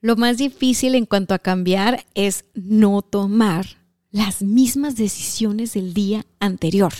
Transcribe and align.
Lo 0.00 0.14
más 0.14 0.36
difícil 0.36 0.94
en 0.94 1.06
cuanto 1.06 1.34
a 1.34 1.40
cambiar 1.40 2.04
es 2.14 2.44
no 2.54 3.02
tomar 3.02 3.66
las 4.12 4.42
mismas 4.42 4.94
decisiones 4.94 5.74
del 5.74 5.92
día 5.92 6.24
anterior. 6.38 6.92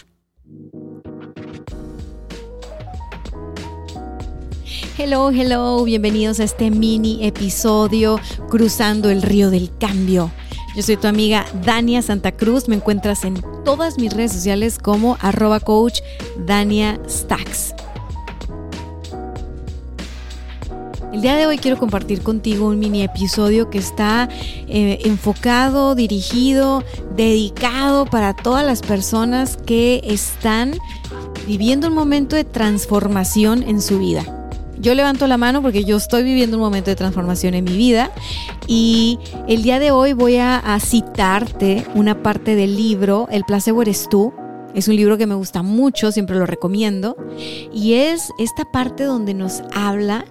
Hello, 4.98 5.30
hello, 5.30 5.84
bienvenidos 5.84 6.40
a 6.40 6.44
este 6.44 6.72
mini 6.72 7.24
episodio 7.24 8.18
Cruzando 8.50 9.10
el 9.10 9.22
Río 9.22 9.50
del 9.50 9.70
Cambio. 9.78 10.32
Yo 10.74 10.82
soy 10.82 10.96
tu 10.96 11.06
amiga 11.06 11.46
Dania 11.64 12.02
Santa 12.02 12.32
Cruz, 12.32 12.66
me 12.66 12.74
encuentras 12.74 13.22
en 13.22 13.40
todas 13.64 13.96
mis 13.98 14.12
redes 14.12 14.32
sociales 14.32 14.76
como 14.76 15.16
arroba 15.20 15.60
coach 15.60 16.00
Dania 16.46 17.00
Stacks. 17.08 17.76
El 21.12 21.22
día 21.22 21.36
de 21.36 21.46
hoy 21.46 21.56
quiero 21.56 21.78
compartir 21.78 22.22
contigo 22.22 22.68
un 22.68 22.78
mini 22.78 23.02
episodio 23.02 23.70
que 23.70 23.78
está 23.78 24.28
eh, 24.68 24.98
enfocado, 25.04 25.94
dirigido, 25.94 26.84
dedicado 27.16 28.04
para 28.04 28.34
todas 28.34 28.64
las 28.64 28.82
personas 28.82 29.56
que 29.56 30.02
están 30.04 30.74
viviendo 31.46 31.88
un 31.88 31.94
momento 31.94 32.36
de 32.36 32.44
transformación 32.44 33.62
en 33.62 33.80
su 33.80 33.98
vida. 33.98 34.50
Yo 34.78 34.94
levanto 34.94 35.26
la 35.26 35.38
mano 35.38 35.62
porque 35.62 35.84
yo 35.84 35.96
estoy 35.96 36.22
viviendo 36.22 36.58
un 36.58 36.62
momento 36.62 36.90
de 36.90 36.96
transformación 36.96 37.54
en 37.54 37.64
mi 37.64 37.76
vida 37.76 38.12
y 38.66 39.18
el 39.48 39.62
día 39.62 39.78
de 39.78 39.90
hoy 39.90 40.12
voy 40.12 40.36
a, 40.36 40.58
a 40.58 40.78
citarte 40.78 41.86
una 41.94 42.22
parte 42.22 42.54
del 42.54 42.76
libro 42.76 43.28
El 43.30 43.44
placebo 43.44 43.80
eres 43.80 44.08
tú. 44.10 44.34
Es 44.74 44.86
un 44.86 44.96
libro 44.96 45.16
que 45.16 45.26
me 45.26 45.34
gusta 45.34 45.62
mucho, 45.62 46.12
siempre 46.12 46.36
lo 46.36 46.44
recomiendo. 46.44 47.16
Y 47.72 47.94
es 47.94 48.28
esta 48.38 48.66
parte 48.66 49.04
donde 49.04 49.32
nos 49.32 49.62
habla 49.74 50.26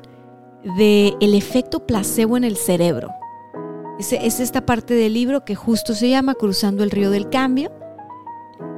de 0.76 1.16
el 1.22 1.34
efecto 1.34 1.86
placebo 1.86 2.38
en 2.38 2.44
el 2.44 2.58
cerebro. 2.58 3.10
Es, 4.00 4.14
es 4.14 4.40
esta 4.40 4.66
parte 4.66 4.94
del 4.94 5.14
libro 5.14 5.46
que 5.46 5.56
justo 5.56 5.94
se 5.94 6.10
llama 6.10 6.36
Cruzando 6.36 6.84
el 6.84 6.92
río 6.92 7.10
del 7.10 7.30
cambio. 7.30 7.72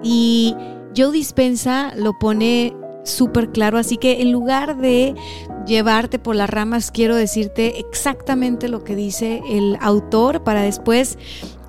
Y 0.04 0.56
Joe 0.96 1.12
Dispensa 1.12 1.94
lo 1.96 2.18
pone 2.20 2.76
súper 3.04 3.50
claro, 3.52 3.78
así 3.78 3.98
que 3.98 4.22
en 4.22 4.32
lugar 4.32 4.78
de 4.78 5.16
llevarte 5.66 6.20
por 6.20 6.36
las 6.36 6.50
ramas, 6.50 6.92
quiero 6.92 7.16
decirte 7.16 7.80
exactamente 7.80 8.68
lo 8.70 8.84
que 8.84 8.96
dice 8.96 9.42
el 9.50 9.78
autor 9.82 10.44
para 10.44 10.62
después 10.62 11.18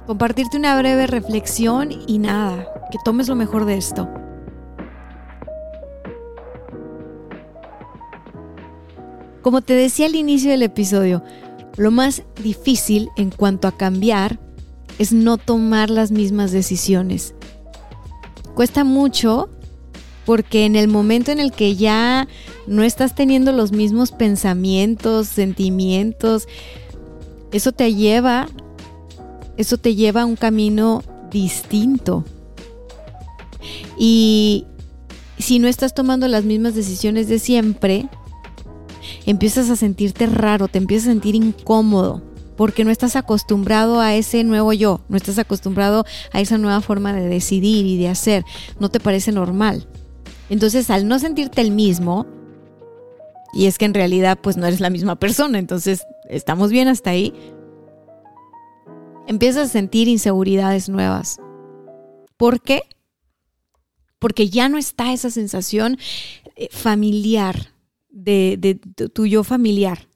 compartirte 0.06 0.56
una 0.56 0.76
breve 0.76 1.06
reflexión 1.06 1.90
y 2.06 2.18
nada, 2.18 2.66
que 2.90 2.98
tomes 3.04 3.28
lo 3.28 3.36
mejor 3.36 3.64
de 3.64 3.76
esto. 3.76 4.08
Como 9.42 9.62
te 9.62 9.74
decía 9.74 10.06
al 10.06 10.14
inicio 10.14 10.50
del 10.50 10.62
episodio, 10.62 11.22
lo 11.76 11.90
más 11.90 12.22
difícil 12.42 13.08
en 13.16 13.30
cuanto 13.30 13.68
a 13.68 13.76
cambiar 13.76 14.38
es 14.98 15.12
no 15.12 15.38
tomar 15.38 15.88
las 15.88 16.10
mismas 16.10 16.52
decisiones. 16.52 17.34
Cuesta 18.54 18.84
mucho 18.84 19.48
porque 20.26 20.66
en 20.66 20.76
el 20.76 20.88
momento 20.88 21.32
en 21.32 21.40
el 21.40 21.52
que 21.52 21.74
ya 21.74 22.28
no 22.66 22.82
estás 22.82 23.14
teniendo 23.14 23.52
los 23.52 23.72
mismos 23.72 24.12
pensamientos, 24.12 25.28
sentimientos, 25.28 26.46
eso 27.52 27.72
te 27.72 27.94
lleva, 27.94 28.46
eso 29.56 29.78
te 29.78 29.94
lleva 29.94 30.22
a 30.22 30.26
un 30.26 30.36
camino 30.36 31.02
distinto. 31.30 32.24
Y 33.98 34.66
si 35.38 35.58
no 35.58 35.68
estás 35.68 35.94
tomando 35.94 36.28
las 36.28 36.44
mismas 36.44 36.74
decisiones 36.74 37.28
de 37.28 37.38
siempre, 37.38 38.08
empiezas 39.26 39.70
a 39.70 39.76
sentirte 39.76 40.26
raro, 40.26 40.68
te 40.68 40.78
empiezas 40.78 41.08
a 41.08 41.12
sentir 41.12 41.34
incómodo, 41.34 42.22
porque 42.56 42.84
no 42.84 42.90
estás 42.90 43.16
acostumbrado 43.16 44.00
a 44.00 44.14
ese 44.14 44.44
nuevo 44.44 44.72
yo, 44.72 45.00
no 45.08 45.16
estás 45.16 45.38
acostumbrado 45.38 46.04
a 46.32 46.40
esa 46.40 46.58
nueva 46.58 46.80
forma 46.80 47.12
de 47.12 47.28
decidir 47.28 47.86
y 47.86 47.96
de 47.98 48.08
hacer, 48.08 48.44
no 48.78 48.90
te 48.90 49.00
parece 49.00 49.32
normal. 49.32 49.86
Entonces, 50.50 50.90
al 50.90 51.08
no 51.08 51.18
sentirte 51.18 51.60
el 51.60 51.70
mismo, 51.70 52.26
y 53.52 53.66
es 53.66 53.78
que 53.78 53.84
en 53.84 53.94
realidad 53.94 54.38
pues 54.40 54.56
no 54.56 54.66
eres 54.66 54.80
la 54.80 54.90
misma 54.90 55.16
persona, 55.16 55.58
entonces 55.58 56.02
estamos 56.28 56.70
bien 56.70 56.88
hasta 56.88 57.10
ahí, 57.10 57.32
empiezas 59.26 59.68
a 59.68 59.72
sentir 59.72 60.08
inseguridades 60.08 60.88
nuevas. 60.88 61.38
¿Por 62.36 62.60
qué? 62.60 62.82
Porque 64.18 64.48
ya 64.48 64.68
no 64.68 64.76
está 64.76 65.12
esa 65.12 65.30
sensación 65.30 65.98
eh, 66.56 66.68
familiar, 66.70 67.69
de, 68.10 68.56
de, 68.58 68.74
tu 69.08 69.26
yo 69.26 69.44
familiar. 69.44 70.08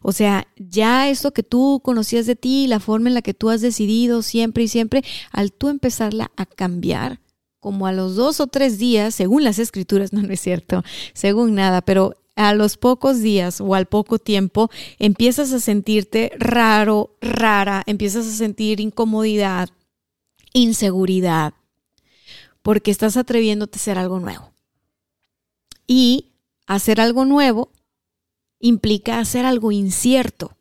O 0.00 0.12
sea, 0.12 0.46
ya 0.56 1.10
eso 1.10 1.32
que 1.32 1.42
tú 1.42 1.80
conocías 1.84 2.26
de 2.26 2.36
ti, 2.36 2.66
la 2.66 2.80
forma 2.80 3.08
en 3.08 3.14
la 3.14 3.22
que 3.22 3.34
tú 3.34 3.50
has 3.50 3.60
decidido 3.60 4.22
siempre 4.22 4.64
y 4.64 4.68
siempre, 4.68 5.04
al 5.30 5.52
tú 5.52 5.68
empezarla 5.68 6.30
a 6.36 6.46
cambiar, 6.46 7.20
como 7.60 7.86
a 7.86 7.92
los 7.92 8.16
dos 8.16 8.40
o 8.40 8.46
tres 8.46 8.78
días, 8.78 9.14
según 9.14 9.44
las 9.44 9.58
escrituras, 9.58 10.12
no, 10.14 10.22
no 10.22 10.32
es 10.32 10.40
cierto, 10.40 10.82
según 11.12 11.54
nada, 11.54 11.82
pero 11.82 12.14
a 12.36 12.54
los 12.54 12.76
pocos 12.76 13.20
días 13.20 13.60
o 13.60 13.74
al 13.74 13.86
poco 13.86 14.18
tiempo 14.18 14.70
empiezas 14.98 15.52
a 15.52 15.58
sentirte 15.58 16.32
raro, 16.38 17.16
rara, 17.20 17.82
empiezas 17.86 18.26
a 18.26 18.32
sentir 18.32 18.78
incomodidad, 18.78 19.70
inseguridad, 20.52 21.54
porque 22.62 22.90
estás 22.90 23.16
atreviéndote 23.16 23.78
a 23.78 23.80
hacer 23.80 23.98
algo 23.98 24.20
nuevo. 24.20 24.52
Y 25.86 26.35
hacer 26.66 27.00
algo 27.00 27.24
nuevo 27.24 27.70
implica 28.58 29.18
hacer 29.18 29.44
algo 29.44 29.72
incierto. 29.72 30.56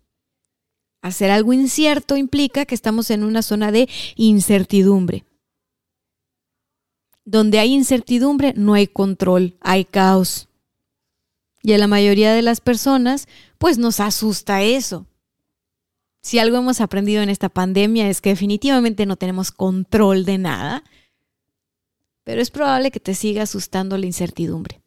Hacer 1.02 1.30
algo 1.32 1.54
incierto 1.54 2.18
implica 2.18 2.66
que 2.66 2.76
estamos 2.76 3.12
en 3.12 3.24
una 3.24 3.42
zona 3.42 3.72
de 3.72 3.90
incertidumbre. 4.16 5.26
Donde 7.26 7.60
hay 7.60 7.74
incertidumbre 7.74 8.54
no 8.56 8.74
hay 8.74 8.88
control, 8.88 9.58
hay 9.62 9.86
caos. 9.86 10.48
Y 11.62 11.74
a 11.74 11.78
la 11.78 11.88
mayoría 11.88 12.34
de 12.34 12.42
las 12.44 12.62
personas, 12.62 13.28
pues 13.58 13.78
nos 13.78 14.00
asusta 14.00 14.62
eso. 14.62 15.08
Si 16.22 16.40
algo 16.40 16.58
hemos 16.58 16.82
aprendido 16.82 17.22
en 17.22 17.30
esta 17.30 17.50
pandemia 17.50 18.10
es 18.10 18.22
que 18.22 18.30
definitivamente 18.30 19.06
no 19.06 19.16
tenemos 19.16 19.52
control 19.52 20.26
de 20.26 20.40
nada, 20.40 20.84
pero 22.24 22.42
es 22.42 22.50
probable 22.50 22.90
que 22.90 23.00
te 23.00 23.14
siga 23.14 23.44
asustando 23.44 23.98
la 23.98 24.08
incertidumbre. 24.08 24.85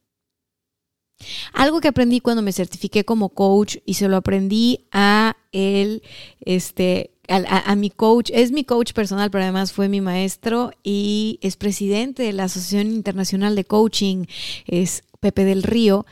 Algo 1.52 1.80
que 1.80 1.88
aprendí 1.88 2.20
cuando 2.20 2.42
me 2.42 2.52
certifiqué 2.52 3.04
como 3.04 3.30
coach 3.30 3.78
y 3.84 3.94
se 3.94 4.08
lo 4.08 4.16
aprendí 4.16 4.86
a 4.92 5.36
él, 5.52 6.02
este, 6.40 7.10
a, 7.28 7.74
mi 7.76 7.90
coach, 7.90 8.30
es 8.32 8.52
mi 8.52 8.64
coach 8.64 8.92
personal, 8.92 9.30
pero 9.30 9.44
además 9.44 9.72
fue 9.72 9.88
mi 9.88 10.00
maestro 10.00 10.70
y 10.82 11.38
es 11.42 11.56
presidente 11.56 12.22
de 12.22 12.32
la 12.32 12.44
Asociación 12.44 12.92
Internacional 12.92 13.56
de 13.56 13.64
Coaching, 13.64 14.24
es 14.66 15.02
Pepe 15.20 15.44
del 15.44 15.62
Río. 15.62 16.06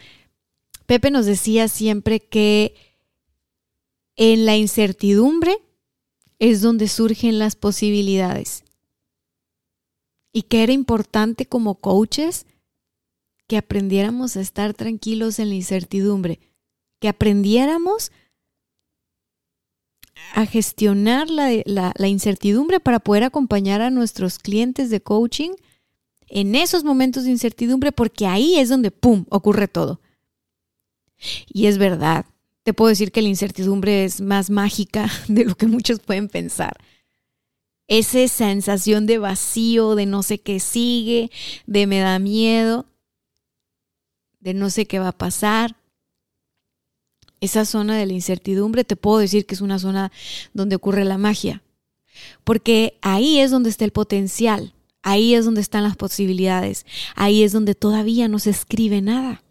Pepe 0.87 1.11
nos 1.11 1.26
decía 1.26 1.69
siempre 1.69 2.20
que 2.20 2.75
en 4.17 4.44
la 4.44 4.56
incertidumbre 4.56 5.59
es 6.38 6.61
donde 6.61 6.88
surgen 6.88 7.38
las 7.38 7.56
posibilidades 7.56 8.64
y 10.32 10.43
que 10.43 10.62
era 10.62 10.73
importante 10.73 11.47
como 11.47 11.76
coaches 11.76 12.47
que 13.46 13.56
aprendiéramos 13.56 14.37
a 14.37 14.40
estar 14.40 14.75
tranquilos 14.75 15.38
en 15.38 15.50
la 15.50 15.54
incertidumbre, 15.54 16.40
que 17.00 17.08
aprendiéramos 17.08 18.10
a 20.34 20.46
gestionar 20.46 21.28
la, 21.31 22.08
incertidumbre 22.08 22.81
para 22.81 23.00
poder 23.00 23.25
acompañar 23.25 23.81
a 23.81 23.90
nuestros 23.90 24.38
clientes 24.38 24.90
de 24.90 25.00
coaching 25.00 25.50
en 26.28 26.54
esos 26.54 26.84
momentos 26.84 27.25
de 27.25 27.31
incertidumbre, 27.31 27.93
porque 27.93 28.26
ahí 28.26 28.58
es 28.58 28.69
donde, 28.69 28.90
¡pum!, 28.90 29.25
ocurre 29.28 29.69
todo. 29.69 30.00
Y 31.46 31.66
es 31.66 31.78
verdad, 31.78 32.26
te 32.64 32.75
puedo 32.75 32.88
decir 32.88 33.12
que 33.12 33.22
la 33.22 33.28
incertidumbre 33.28 34.04
es 34.04 34.20
más 34.20 34.50
mágica 34.50 35.08
de 35.28 35.44
lo 35.44 35.54
que 35.54 35.66
muchos 35.66 36.00
pueden 36.00 36.28
pensar. 36.28 36.76
Esa 37.88 38.26
sensación 38.26 39.06
de 39.06 39.19
vacío, 39.19 39.94
de 39.94 40.06
no 40.06 40.25
sé 40.25 40.38
qué 40.38 40.58
sigue, 40.58 41.31
de 41.66 41.87
me 41.87 42.00
da 42.00 42.19
miedo, 42.19 42.87
de 44.46 44.54
no 44.54 44.70
sé 44.70 44.87
qué 44.87 45.00
va 45.00 45.08
a 45.08 45.19
pasar. 45.19 45.76
Esa 47.40 47.64
zona 47.64 47.98
de 47.98 48.06
la 48.06 48.12
incertidumbre 48.12 48.84
te 48.84 48.94
puedo 48.94 49.19
decir 49.19 49.44
que 49.44 49.56
es 49.56 49.60
una 49.60 49.81
zona 49.81 50.12
donde 50.54 50.76
ocurre 50.76 51.04
la 51.04 51.19
magia, 51.19 51.64
porque 52.44 52.96
ahí 53.02 53.40
es 53.40 53.50
donde 53.50 53.70
está 53.70 53.84
el 53.84 53.90
potencial, 53.90 54.72
ahí 55.02 55.34
es 55.34 55.44
donde 55.44 55.60
están 55.60 55.82
las 55.82 55.96
posibilidades, 55.96 56.87
ahí 57.16 57.43
es 57.43 57.50
donde 57.52 57.75
todavía 57.75 58.28
no 58.28 58.38
se 58.38 58.50
escribe 58.50 59.02
nada. 59.02 59.43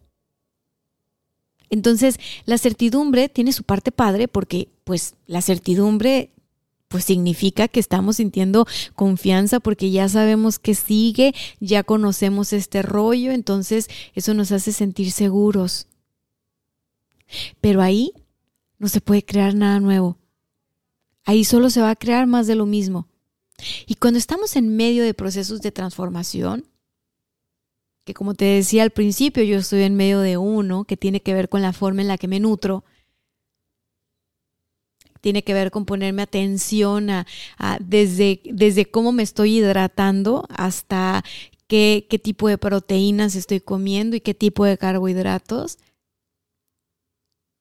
Entonces, 1.69 2.17
la 2.45 2.57
certidumbre 2.57 3.27
tiene 3.27 3.51
su 3.51 3.63
parte 3.63 3.91
padre 3.91 4.29
porque 4.29 4.69
pues 4.85 5.15
la 5.27 5.41
certidumbre 5.41 6.31
pues 6.95 7.03
significa 7.03 7.67
que 7.67 7.81
estamos 7.81 8.15
sintiendo 8.15 8.65
confianza 8.95 9.59
porque 9.59 9.91
ya 9.91 10.07
sabemos 10.07 10.59
que 10.59 10.75
sigue, 10.75 11.35
ya 11.59 11.83
conocemos 11.83 12.53
este 12.53 12.83
rollo, 12.83 13.33
entonces 13.33 13.89
eso 14.13 14.33
nos 14.33 14.53
hace 14.53 14.71
sentir 14.71 15.11
seguros. 15.11 15.89
Pero 17.59 17.81
ahí 17.81 18.13
no 18.79 18.87
se 18.87 19.01
puede 19.01 19.25
crear 19.25 19.55
nada 19.55 19.81
nuevo. 19.81 20.17
Ahí 21.25 21.43
solo 21.43 21.69
se 21.69 21.81
va 21.81 21.89
a 21.89 21.97
crear 21.97 22.27
más 22.27 22.47
de 22.47 22.55
lo 22.55 22.65
mismo. 22.65 23.09
Y 23.85 23.95
cuando 23.95 24.17
estamos 24.17 24.55
en 24.55 24.77
medio 24.77 25.03
de 25.03 25.13
procesos 25.13 25.61
de 25.61 25.73
transformación, 25.73 26.65
que 28.05 28.13
como 28.13 28.35
te 28.35 28.45
decía 28.45 28.83
al 28.83 28.91
principio, 28.91 29.43
yo 29.43 29.57
estoy 29.57 29.81
en 29.81 29.97
medio 29.97 30.21
de 30.21 30.37
uno 30.37 30.85
que 30.85 30.95
tiene 30.95 31.21
que 31.21 31.33
ver 31.33 31.49
con 31.49 31.61
la 31.61 31.73
forma 31.73 32.01
en 32.01 32.07
la 32.07 32.17
que 32.17 32.29
me 32.29 32.39
nutro, 32.39 32.85
tiene 35.25 35.43
que 35.43 35.55
ver 35.55 35.71
con 35.71 35.85
ponerme 35.85 36.21
atención 36.21 37.09
a, 37.09 37.25
desde, 37.79 38.41
desde 38.45 38.85
cómo 38.85 39.11
me 39.11 39.23
estoy 39.23 39.57
hidratando 39.57 40.45
hasta 40.49 41.23
qué, 41.65 42.05
qué 42.07 42.19
tipo 42.19 42.47
de 42.47 42.59
proteínas 42.59 43.33
estoy 43.33 43.59
comiendo 43.59 44.15
y 44.15 44.21
qué 44.21 44.35
tipo 44.35 44.65
de 44.65 44.77
carbohidratos. 44.77 45.79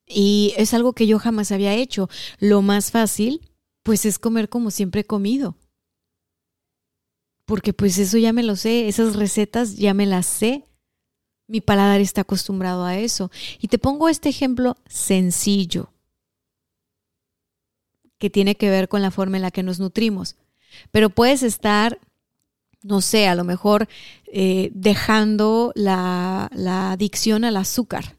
Y 0.06 0.52
es 0.58 0.74
algo 0.74 0.92
que 0.92 1.06
yo 1.06 1.18
jamás 1.18 1.52
había 1.52 1.72
hecho. 1.72 2.10
Lo 2.38 2.60
más 2.60 2.90
fácil, 2.90 3.40
pues 3.82 4.04
es 4.04 4.18
comer 4.18 4.50
como 4.50 4.70
siempre 4.70 5.00
he 5.00 5.04
comido. 5.04 5.56
Porque 7.46 7.72
pues 7.72 7.96
eso 7.96 8.18
ya 8.18 8.34
me 8.34 8.42
lo 8.42 8.56
sé, 8.56 8.88
esas 8.88 9.16
recetas 9.16 9.76
ya 9.76 9.94
me 9.94 10.04
las 10.04 10.26
sé. 10.26 10.66
Mi 11.48 11.62
paladar 11.62 12.02
está 12.02 12.20
acostumbrado 12.20 12.84
a 12.84 12.98
eso. 12.98 13.30
Y 13.58 13.68
te 13.68 13.78
pongo 13.78 14.10
este 14.10 14.28
ejemplo 14.28 14.76
sencillo 14.86 15.93
que 18.24 18.30
tiene 18.30 18.54
que 18.54 18.70
ver 18.70 18.88
con 18.88 19.02
la 19.02 19.10
forma 19.10 19.36
en 19.36 19.42
la 19.42 19.50
que 19.50 19.62
nos 19.62 19.80
nutrimos. 19.80 20.36
Pero 20.90 21.10
puedes 21.10 21.42
estar, 21.42 21.98
no 22.80 23.02
sé, 23.02 23.28
a 23.28 23.34
lo 23.34 23.44
mejor 23.44 23.86
eh, 24.32 24.70
dejando 24.72 25.72
la, 25.74 26.48
la 26.54 26.92
adicción 26.92 27.44
al 27.44 27.58
azúcar. 27.58 28.16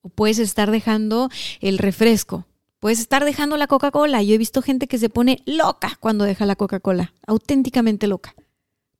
O 0.00 0.08
puedes 0.08 0.38
estar 0.38 0.70
dejando 0.70 1.28
el 1.60 1.76
refresco. 1.76 2.46
Puedes 2.80 3.00
estar 3.00 3.22
dejando 3.26 3.58
la 3.58 3.66
Coca-Cola. 3.66 4.22
Yo 4.22 4.34
he 4.34 4.38
visto 4.38 4.62
gente 4.62 4.86
que 4.86 4.96
se 4.96 5.10
pone 5.10 5.42
loca 5.44 5.98
cuando 6.00 6.24
deja 6.24 6.46
la 6.46 6.56
Coca-Cola, 6.56 7.12
auténticamente 7.26 8.06
loca. 8.06 8.34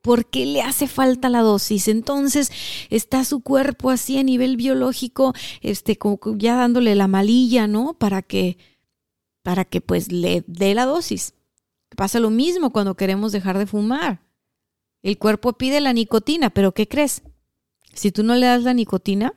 porque 0.03 0.45
le 0.45 0.61
hace 0.61 0.87
falta 0.87 1.31
la 1.31 1.41
dosis? 1.41 1.89
Entonces 1.89 2.53
está 2.91 3.25
su 3.25 3.41
cuerpo 3.41 3.89
así 3.89 4.19
a 4.19 4.23
nivel 4.23 4.59
biológico, 4.59 5.33
este, 5.63 5.99
ya 6.37 6.57
dándole 6.57 6.95
la 6.95 7.09
malilla, 7.09 7.67
¿no? 7.67 7.95
Para 7.95 8.21
que 8.21 8.59
para 9.45 9.67
que 9.67 9.83
pues 9.83 10.11
le 10.11 10.43
dé 10.47 10.75
la 10.75 10.87
dosis. 10.87 11.35
Pasa 11.97 12.19
lo 12.19 12.31
mismo 12.31 12.71
cuando 12.71 12.97
queremos 12.97 13.31
dejar 13.31 13.59
de 13.59 13.67
fumar. 13.67 14.23
El 15.03 15.19
cuerpo 15.19 15.53
pide 15.53 15.83
la 15.83 15.93
nicotina, 15.93 16.49
pero 16.49 16.73
¿qué 16.73 16.89
crees? 16.89 17.23
Si 17.93 18.11
tú 18.11 18.25
no 18.25 18.35
le 18.37 18.47
das 18.47 18.63
la 18.63 18.73
nicotina, 18.73 19.35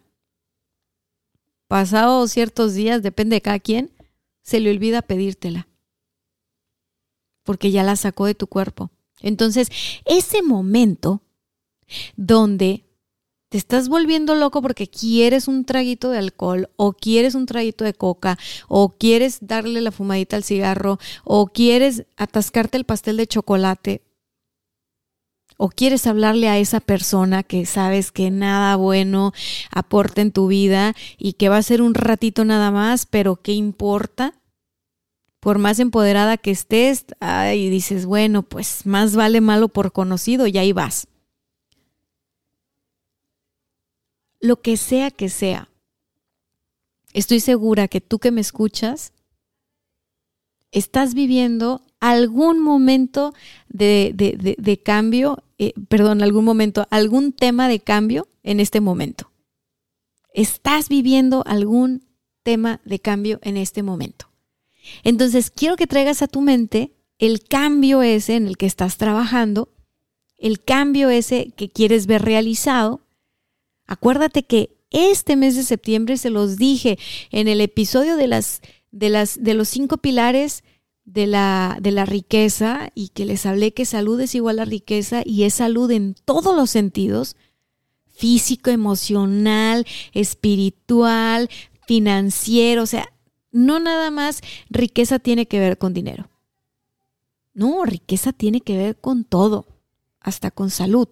pasados 1.68 2.31
ciertos 2.31 2.74
días, 2.74 3.04
depende 3.04 3.36
de 3.36 3.42
cada 3.42 3.59
quien, 3.59 3.92
se 4.42 4.62
le 4.62 4.71
olvida 4.71 5.01
pedírtela. 5.01 5.68
Porque 7.44 7.71
ya 7.71 7.83
la 7.83 7.98
sacó 7.98 8.27
de 8.27 8.33
tu 8.33 8.48
cuerpo. 8.48 8.89
Entonces, 9.19 9.69
ese 10.06 10.42
momento 10.42 11.21
donde 12.15 12.86
te 13.49 13.57
estás 13.57 13.88
volviendo 13.88 14.35
loco 14.35 14.61
porque 14.61 14.88
quieres 14.88 15.47
un 15.47 15.63
traguito 15.63 16.09
de 16.09 16.17
alcohol 16.17 16.69
o 16.75 16.94
quieres 16.94 17.33
un 17.33 17.45
traguito 17.45 17.85
de 17.85 17.94
coca 17.94 18.38
o 18.67 18.89
quieres 18.97 19.39
darle 19.41 19.81
la 19.81 19.91
fumadita 19.91 20.35
al 20.35 20.44
cigarro 20.44 20.99
o 21.23 21.47
quieres 21.47 22.05
atascarte 22.17 22.77
el 22.77 22.83
pastel 22.83 23.17
de 23.17 23.27
chocolate 23.27 24.01
o 25.57 25.69
quieres 25.69 26.05
hablarle 26.07 26.49
a 26.49 26.59
esa 26.59 26.79
persona 26.79 27.41
que 27.44 27.65
sabes 27.65 28.11
que 28.11 28.29
nada 28.29 28.75
bueno 28.75 29.33
aporta 29.71 30.21
en 30.21 30.31
tu 30.31 30.47
vida 30.47 30.94
y 31.17 31.33
que 31.33 31.49
va 31.49 31.57
a 31.57 31.63
ser 31.63 31.81
un 31.81 31.95
ratito 31.95 32.45
nada 32.45 32.69
más, 32.69 33.07
pero 33.07 33.38
¿qué 33.38 33.53
importa? 33.53 34.35
Por 35.39 35.57
más 35.57 35.79
empoderada 35.79 36.38
que 36.38 36.51
estés, 36.51 37.05
y 37.21 37.69
dices, 37.69 38.05
bueno, 38.05 38.44
pues 38.44 38.85
más 38.85 39.15
vale 39.15 39.41
malo 39.41 39.69
por 39.69 39.91
conocido 39.91 40.45
y 40.45 40.57
ahí 40.57 40.73
vas. 40.73 41.07
Lo 44.39 44.61
que 44.61 44.77
sea 44.77 45.11
que 45.11 45.29
sea. 45.29 45.69
Estoy 47.13 47.39
segura 47.39 47.87
que 47.87 48.01
tú 48.01 48.19
que 48.19 48.31
me 48.31 48.41
escuchas, 48.41 49.13
estás 50.71 51.13
viviendo 51.13 51.81
algún 51.99 52.59
momento 52.59 53.33
de, 53.69 54.81
cambio, 54.83 55.43
eh, 55.57 55.73
perdón, 55.87 56.21
algún 56.21 56.45
momento, 56.45 56.85
algún 56.91 57.31
tema 57.31 57.67
de 57.67 57.79
cambio 57.79 58.27
en 58.43 58.59
este 58.59 58.81
momento. 58.81 59.31
Estás 60.33 60.89
viviendo 60.89 61.43
algún 61.47 62.05
tema 62.43 62.81
de 62.85 62.99
cambio 62.99 63.39
en 63.41 63.57
este 63.57 63.81
momento. 63.81 64.29
Entonces, 65.03 65.49
quiero 65.49 65.75
que 65.75 65.87
traigas 65.87 66.21
a 66.21 66.27
tu 66.27 66.41
mente 66.41 66.93
el 67.17 67.43
cambio 67.43 68.03
ese 68.03 68.35
en 68.35 68.47
el 68.47 68.57
que 68.57 68.67
estás 68.67 68.97
trabajando, 68.97 69.69
el 70.37 70.63
cambio 70.63 71.09
ese 71.09 71.51
que 71.55 71.69
quieres 71.69 72.05
ver 72.05 72.21
realizado 72.21 73.01
Acuérdate 73.87 74.43
que 74.43 74.77
este 74.91 75.35
mes 75.35 75.55
de 75.55 75.63
septiembre 75.63 76.17
se 76.17 76.29
los 76.29 76.57
dije 76.57 76.99
en 77.31 77.47
el 77.47 77.61
episodio 77.61 78.15
de 78.17 78.27
las 78.27 78.61
de 78.91 79.09
las 79.09 79.41
de 79.41 79.53
los 79.53 79.67
cinco 79.69 79.97
pilares 79.97 80.63
de 81.05 81.25
la, 81.25 81.77
de 81.81 81.91
la 81.91 82.05
riqueza 82.05 82.89
y 82.93 83.09
que 83.09 83.25
les 83.25 83.45
hablé 83.45 83.73
que 83.73 83.85
salud 83.85 84.19
es 84.19 84.35
igual 84.35 84.59
a 84.59 84.65
riqueza 84.65 85.21
y 85.25 85.43
es 85.43 85.55
salud 85.55 85.89
en 85.91 86.15
todos 86.25 86.55
los 86.55 86.69
sentidos, 86.69 87.37
físico, 88.05 88.69
emocional, 88.69 89.85
espiritual, 90.11 91.49
financiero, 91.85 92.83
o 92.83 92.85
sea, 92.85 93.07
no 93.51 93.79
nada 93.79 94.11
más 94.11 94.41
riqueza 94.69 95.17
tiene 95.17 95.47
que 95.47 95.59
ver 95.59 95.77
con 95.77 95.94
dinero. 95.94 96.29
No, 97.53 97.85
riqueza 97.85 98.33
tiene 98.33 98.59
que 98.59 98.77
ver 98.77 98.99
con 98.99 99.23
todo, 99.23 99.65
hasta 100.19 100.51
con 100.51 100.69
salud 100.69 101.07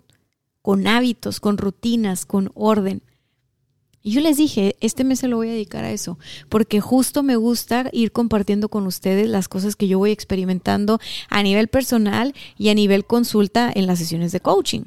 con 0.66 0.88
hábitos, 0.88 1.40
con 1.40 1.60
rutinas, 1.60 2.26
con 2.26 2.50
orden. 2.56 3.04
Y 4.02 4.14
yo 4.14 4.22
les 4.22 4.38
dije, 4.38 4.76
este 4.80 5.04
mes 5.04 5.20
se 5.20 5.28
lo 5.28 5.36
voy 5.36 5.50
a 5.50 5.52
dedicar 5.52 5.84
a 5.84 5.92
eso, 5.92 6.18
porque 6.50 6.82
justo 6.82 7.22
me 7.22 7.36
gusta 7.36 7.88
ir 7.94 8.12
compartiendo 8.12 8.68
con 8.68 8.88
ustedes 8.88 9.30
las 9.30 9.48
cosas 9.48 9.76
que 9.76 9.88
yo 9.88 10.00
voy 10.00 10.10
experimentando 10.10 11.00
a 11.30 11.44
nivel 11.44 11.68
personal 11.68 12.34
y 12.58 12.70
a 12.70 12.74
nivel 12.74 13.06
consulta 13.06 13.72
en 13.76 13.86
las 13.86 14.00
sesiones 14.00 14.32
de 14.32 14.40
coaching. 14.40 14.86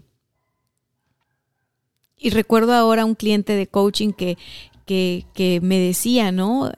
Y 2.17 2.31
recuerdo 2.31 2.75
ahora 2.75 3.05
un 3.05 3.15
cliente 3.15 3.53
de 3.53 3.69
coaching 3.69 4.11
que, 4.11 4.37
que, 4.85 5.27
que 5.33 5.61
me 5.63 5.79
decía, 5.79 6.33
¿no? 6.33 6.73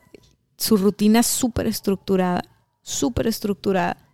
Su 0.58 0.76
rutina 0.76 1.22
súper 1.22 1.66
estructurada, 1.66 2.42
súper 2.82 3.28
estructurada 3.28 4.09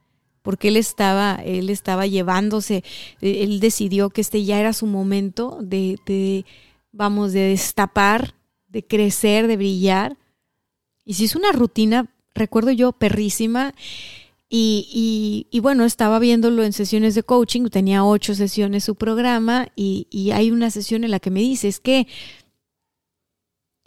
porque 0.47 0.69
él 0.69 0.77
estaba, 0.77 1.41
él 1.45 1.71
estaba 1.71 2.07
llevándose, 2.07 2.85
eh, 3.21 3.39
él 3.43 3.59
decidió 3.59 4.11
que 4.11 4.21
este 4.21 4.45
ya 4.45 4.61
era 4.61 4.73
su 4.73 4.87
momento 4.87 5.59
de, 5.61 5.99
de 6.07 6.45
vamos, 6.93 7.33
de 7.33 7.49
destapar, 7.49 8.37
de 8.69 8.87
crecer, 8.87 9.49
de 9.49 9.57
brillar. 9.57 10.17
Y 11.05 11.15
si 11.15 11.25
es 11.25 11.35
una 11.35 11.51
rutina, 11.51 12.15
recuerdo 12.33 12.71
yo, 12.71 12.93
perrísima. 12.93 13.75
Y, 14.49 15.49
y, 15.51 15.59
bueno, 15.59 15.85
estaba 15.85 16.21
viéndolo 16.21 16.63
en 16.63 16.73
sesiones 16.73 17.17
de 17.17 17.25
coaching, 17.25 17.65
tenía 17.65 18.05
ocho 18.05 18.37
sesiones 18.37 18.85
su 18.85 18.95
programa 18.95 19.67
y, 19.75 20.07
y 20.11 20.31
hay 20.31 20.53
una 20.53 20.71
sesión 20.71 21.03
en 21.03 21.11
la 21.11 21.19
que 21.19 21.33
me 21.33 21.41
dice, 21.41 21.67
es 21.67 21.81
que, 21.81 22.07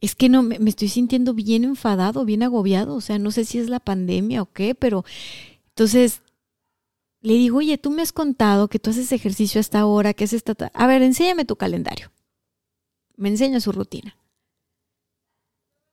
es 0.01 0.13
que 0.13 0.27
no, 0.27 0.43
me, 0.43 0.59
me 0.59 0.71
estoy 0.71 0.89
sintiendo 0.89 1.33
bien 1.33 1.63
enfadado, 1.63 2.25
bien 2.25 2.43
agobiado, 2.43 2.95
o 2.95 3.01
sea, 3.01 3.17
no 3.17 3.31
sé 3.31 3.45
si 3.45 3.59
es 3.59 3.69
la 3.69 3.79
pandemia 3.79 4.41
o 4.41 4.51
qué, 4.51 4.75
pero 4.75 5.05
entonces 5.69 6.21
le 7.21 7.33
digo, 7.33 7.57
oye, 7.57 7.77
tú 7.77 7.91
me 7.91 8.01
has 8.01 8.13
contado 8.13 8.69
que 8.69 8.79
tú 8.79 8.91
haces 8.91 9.11
ejercicio 9.11 9.59
hasta 9.59 9.79
ahora, 9.79 10.13
que 10.13 10.23
haces 10.23 10.43
esta... 10.45 10.71
A 10.73 10.87
ver, 10.87 11.01
enséñame 11.01 11.45
tu 11.45 11.55
calendario. 11.55 12.11
Me 13.15 13.29
enseña 13.29 13.59
su 13.59 13.71
rutina. 13.71 14.17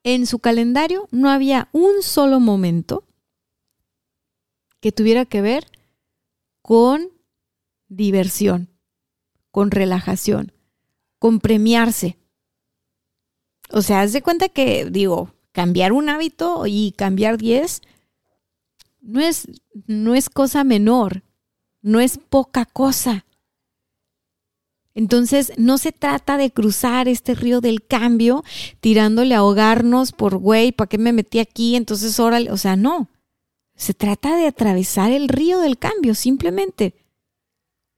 En 0.04 0.26
su 0.26 0.38
calendario 0.38 1.08
no 1.10 1.30
había 1.30 1.68
un 1.72 2.02
solo 2.02 2.38
momento 2.38 3.04
que 4.80 4.92
tuviera 4.92 5.24
que 5.24 5.40
ver 5.40 5.66
con 6.62 7.10
diversión, 7.88 8.70
con 9.50 9.72
relajación, 9.72 10.52
con 11.18 11.40
premiarse. 11.40 12.18
O 13.70 13.82
sea, 13.82 14.02
haz 14.02 14.12
de 14.12 14.22
cuenta 14.22 14.48
que, 14.48 14.84
digo, 14.84 15.34
cambiar 15.50 15.92
un 15.92 16.08
hábito 16.08 16.66
y 16.68 16.92
cambiar 16.92 17.36
10 17.36 17.82
no 19.06 19.20
es, 19.20 19.48
no 19.86 20.14
es 20.14 20.28
cosa 20.28 20.64
menor, 20.64 21.22
no 21.80 22.00
es 22.00 22.18
poca 22.18 22.66
cosa. 22.66 23.24
Entonces, 24.94 25.52
no 25.58 25.78
se 25.78 25.92
trata 25.92 26.36
de 26.38 26.50
cruzar 26.50 27.06
este 27.06 27.34
río 27.34 27.60
del 27.60 27.86
cambio 27.86 28.42
tirándole 28.80 29.34
a 29.34 29.38
ahogarnos 29.38 30.12
por, 30.12 30.38
güey, 30.38 30.72
¿para 30.72 30.88
qué 30.88 30.98
me 30.98 31.12
metí 31.12 31.38
aquí? 31.38 31.76
Entonces, 31.76 32.18
órale, 32.18 32.50
o 32.50 32.56
sea, 32.56 32.76
no. 32.76 33.08
Se 33.74 33.92
trata 33.92 34.36
de 34.36 34.46
atravesar 34.46 35.12
el 35.12 35.28
río 35.28 35.60
del 35.60 35.78
cambio, 35.78 36.14
simplemente. 36.14 36.94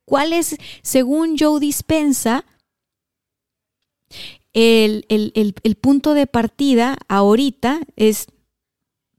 ¿Cuál 0.05 0.33
es, 0.33 0.57
según 0.83 1.37
Joe 1.39 1.61
Dispensa, 1.61 2.45
el, 4.53 5.07
el 5.09 5.75
punto 5.77 6.15
de 6.15 6.27
partida 6.27 6.99
ahorita 7.07 7.81
es, 7.95 8.27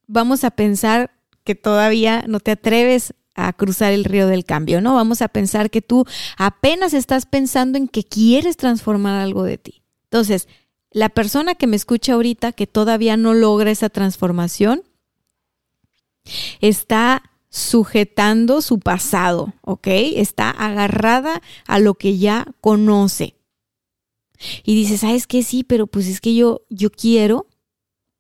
vamos 0.05 0.43
a 0.43 0.51
pensar 0.51 1.19
que 1.50 1.56
todavía 1.56 2.25
no 2.27 2.39
te 2.39 2.51
atreves 2.51 3.15
a 3.34 3.51
cruzar 3.53 3.91
el 3.91 4.03
río 4.03 4.27
del 4.27 4.46
cambio, 4.46 4.82
¿no? 4.82 4.94
Vamos 4.94 5.24
a 5.24 5.29
pensar 5.29 5.72
que 5.72 5.82
tú 5.82 6.06
apenas 6.38 6.94
estás 6.94 7.25
pensando 7.25 7.79
en 7.79 7.88
que 7.88 8.03
quieres 8.03 8.56
transformar 8.56 9.20
algo 9.20 9.41
de 9.41 9.58
ti. 9.58 9.82
Entonces, 10.03 10.48
la 10.91 11.10
persona 11.10 11.56
que 11.56 11.65
me 11.65 11.75
escucha 11.75 12.13
ahorita 12.13 12.51
que 12.51 12.68
todavía 12.68 13.18
no 13.18 13.34
logra 13.34 13.72
esa 13.72 13.89
transformación 13.89 14.84
está 16.62 17.24
sujetando 17.50 18.62
su 18.62 18.77
pasado, 18.77 19.56
¿ok? 19.62 19.88
Está 19.88 20.51
agarrada 20.51 21.41
a 21.65 21.79
lo 21.79 21.96
que 21.96 22.20
ya 22.20 22.46
conoce. 22.62 23.38
Y 24.63 24.75
dice, 24.75 25.00
¿sabes 25.00 25.25
qué? 25.25 25.41
Sí, 25.41 25.63
pero 25.63 25.88
pues 25.88 26.06
es 26.06 26.22
que 26.22 26.36
yo, 26.36 26.62
yo 26.70 26.91
quiero 26.91 27.48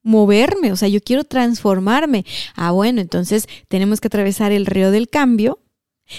moverme, 0.09 0.71
o 0.71 0.75
sea, 0.75 0.87
yo 0.87 1.01
quiero 1.01 1.23
transformarme. 1.23 2.25
Ah, 2.55 2.71
bueno, 2.71 2.99
entonces 2.99 3.47
tenemos 3.67 4.01
que 4.01 4.07
atravesar 4.07 4.51
el 4.51 4.65
río 4.65 4.89
del 4.89 5.07
cambio 5.07 5.59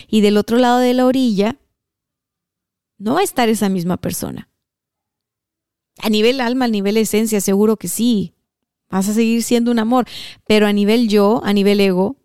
y 0.07 0.21
del 0.21 0.37
otro 0.37 0.59
lado 0.59 0.79
de 0.79 0.95
la 0.95 1.07
orilla 1.07 1.59
no 2.99 3.15
va 3.15 3.21
a 3.21 3.25
estar 3.25 3.49
esa 3.49 3.69
misma 3.69 3.97
persona. 3.97 4.49
A 5.99 6.09
nivel 6.09 6.41
alma, 6.41 6.67
a 6.67 6.69
nivel 6.69 6.97
esencia, 6.97 7.41
seguro 7.41 7.77
que 7.77 7.89
sí. 7.89 8.35
Vas 8.89 9.09
a 9.09 9.15
seguir 9.15 9.43
siendo 9.43 9.73
un 9.73 9.81
amor, 9.81 10.07
pero 10.47 10.67
a 10.67 10.73
nivel 10.73 11.09
yo, 11.09 11.41
a 11.45 11.53
nivel 11.53 11.81
ego, 11.81 12.17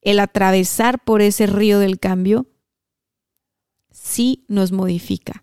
el 0.00 0.20
atravesar 0.20 1.02
por 1.02 1.20
ese 1.20 1.46
río 1.46 1.80
del 1.80 1.98
cambio 1.98 2.46
sí 3.90 4.44
nos 4.46 4.70
modifica. 4.70 5.42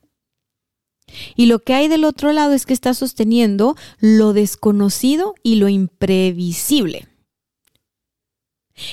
Y 1.35 1.45
lo 1.45 1.59
que 1.59 1.73
hay 1.73 1.87
del 1.87 2.03
otro 2.05 2.31
lado 2.33 2.53
es 2.53 2.65
que 2.65 2.73
está 2.73 2.93
sosteniendo 2.93 3.75
lo 3.99 4.33
desconocido 4.33 5.35
y 5.43 5.55
lo 5.55 5.69
imprevisible. 5.69 7.07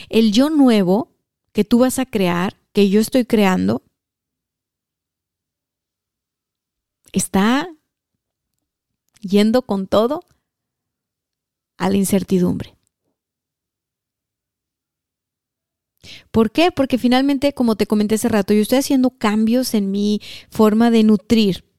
El 0.08 0.32
yo 0.32 0.50
nuevo 0.50 1.10
que 1.52 1.64
tú 1.64 1.78
vas 1.78 1.98
a 1.98 2.06
crear, 2.06 2.56
que 2.72 2.88
yo 2.88 3.00
estoy 3.00 3.24
creando, 3.24 3.82
está 7.12 7.68
yendo 9.20 9.62
con 9.62 9.86
todo 9.86 10.24
a 11.76 11.90
la 11.90 11.96
incertidumbre. 11.96 12.76
¿Por 16.30 16.50
qué? 16.50 16.72
Porque 16.72 16.98
finalmente, 16.98 17.52
como 17.52 17.76
te 17.76 17.86
comenté 17.86 18.16
hace 18.16 18.28
rato, 18.28 18.54
yo 18.54 18.62
estoy 18.62 18.78
haciendo 18.78 19.10
cambios 19.10 19.74
en 19.74 19.90
mi 19.90 20.20
forma 20.50 20.90
de 20.90 21.04
nutrir 21.04 21.71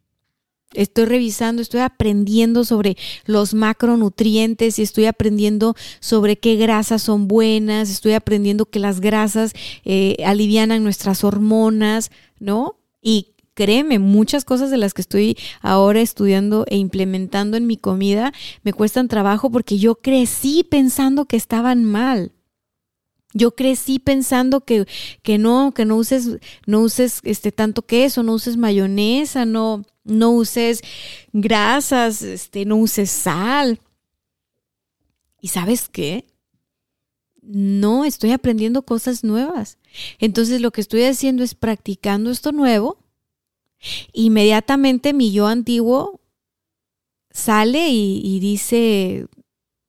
Estoy 0.73 1.05
revisando, 1.05 1.61
estoy 1.61 1.81
aprendiendo 1.81 2.63
sobre 2.65 2.97
los 3.25 3.53
macronutrientes 3.53 4.79
y 4.79 4.81
estoy 4.81 5.05
aprendiendo 5.05 5.75
sobre 5.99 6.37
qué 6.37 6.55
grasas 6.55 7.01
son 7.01 7.27
buenas, 7.27 7.89
estoy 7.89 8.13
aprendiendo 8.13 8.65
que 8.65 8.79
las 8.79 8.99
grasas 8.99 9.53
eh, 9.85 10.17
alivianan 10.25 10.83
nuestras 10.83 11.23
hormonas, 11.23 12.11
¿no? 12.39 12.77
Y 13.01 13.33
créeme, 13.53 13.99
muchas 13.99 14.45
cosas 14.45 14.71
de 14.71 14.77
las 14.77 14.93
que 14.93 15.01
estoy 15.01 15.37
ahora 15.61 16.01
estudiando 16.01 16.65
e 16.67 16.77
implementando 16.77 17.57
en 17.57 17.67
mi 17.67 17.77
comida 17.77 18.33
me 18.63 18.73
cuestan 18.73 19.07
trabajo 19.07 19.51
porque 19.51 19.77
yo 19.77 19.95
crecí 19.95 20.63
pensando 20.63 21.25
que 21.25 21.37
estaban 21.37 21.83
mal. 21.83 22.31
Yo 23.33 23.55
crecí 23.55 23.99
pensando 23.99 24.61
que, 24.61 24.85
que 25.23 25.37
no, 25.37 25.73
que 25.73 25.85
no 25.85 25.97
uses, 25.97 26.37
no 26.65 26.81
uses 26.81 27.19
este 27.23 27.51
tanto 27.51 27.81
queso, 27.81 28.23
no 28.23 28.33
uses 28.33 28.57
mayonesa, 28.57 29.45
no, 29.45 29.83
no 30.03 30.31
uses 30.31 30.81
grasas, 31.31 32.21
este, 32.21 32.65
no 32.65 32.77
uses 32.77 33.09
sal. 33.09 33.79
¿Y 35.41 35.49
sabes 35.49 35.89
qué? 35.89 36.25
No, 37.41 38.05
estoy 38.05 38.31
aprendiendo 38.31 38.83
cosas 38.83 39.23
nuevas. 39.23 39.77
Entonces 40.19 40.61
lo 40.61 40.71
que 40.71 40.81
estoy 40.81 41.03
haciendo 41.03 41.43
es 41.43 41.55
practicando 41.55 42.31
esto 42.31 42.51
nuevo. 42.51 42.97
Inmediatamente 44.13 45.11
mi 45.11 45.31
yo 45.31 45.47
antiguo 45.47 46.21
sale 47.31 47.89
y, 47.89 48.21
y 48.23 48.39
dice, 48.39 49.27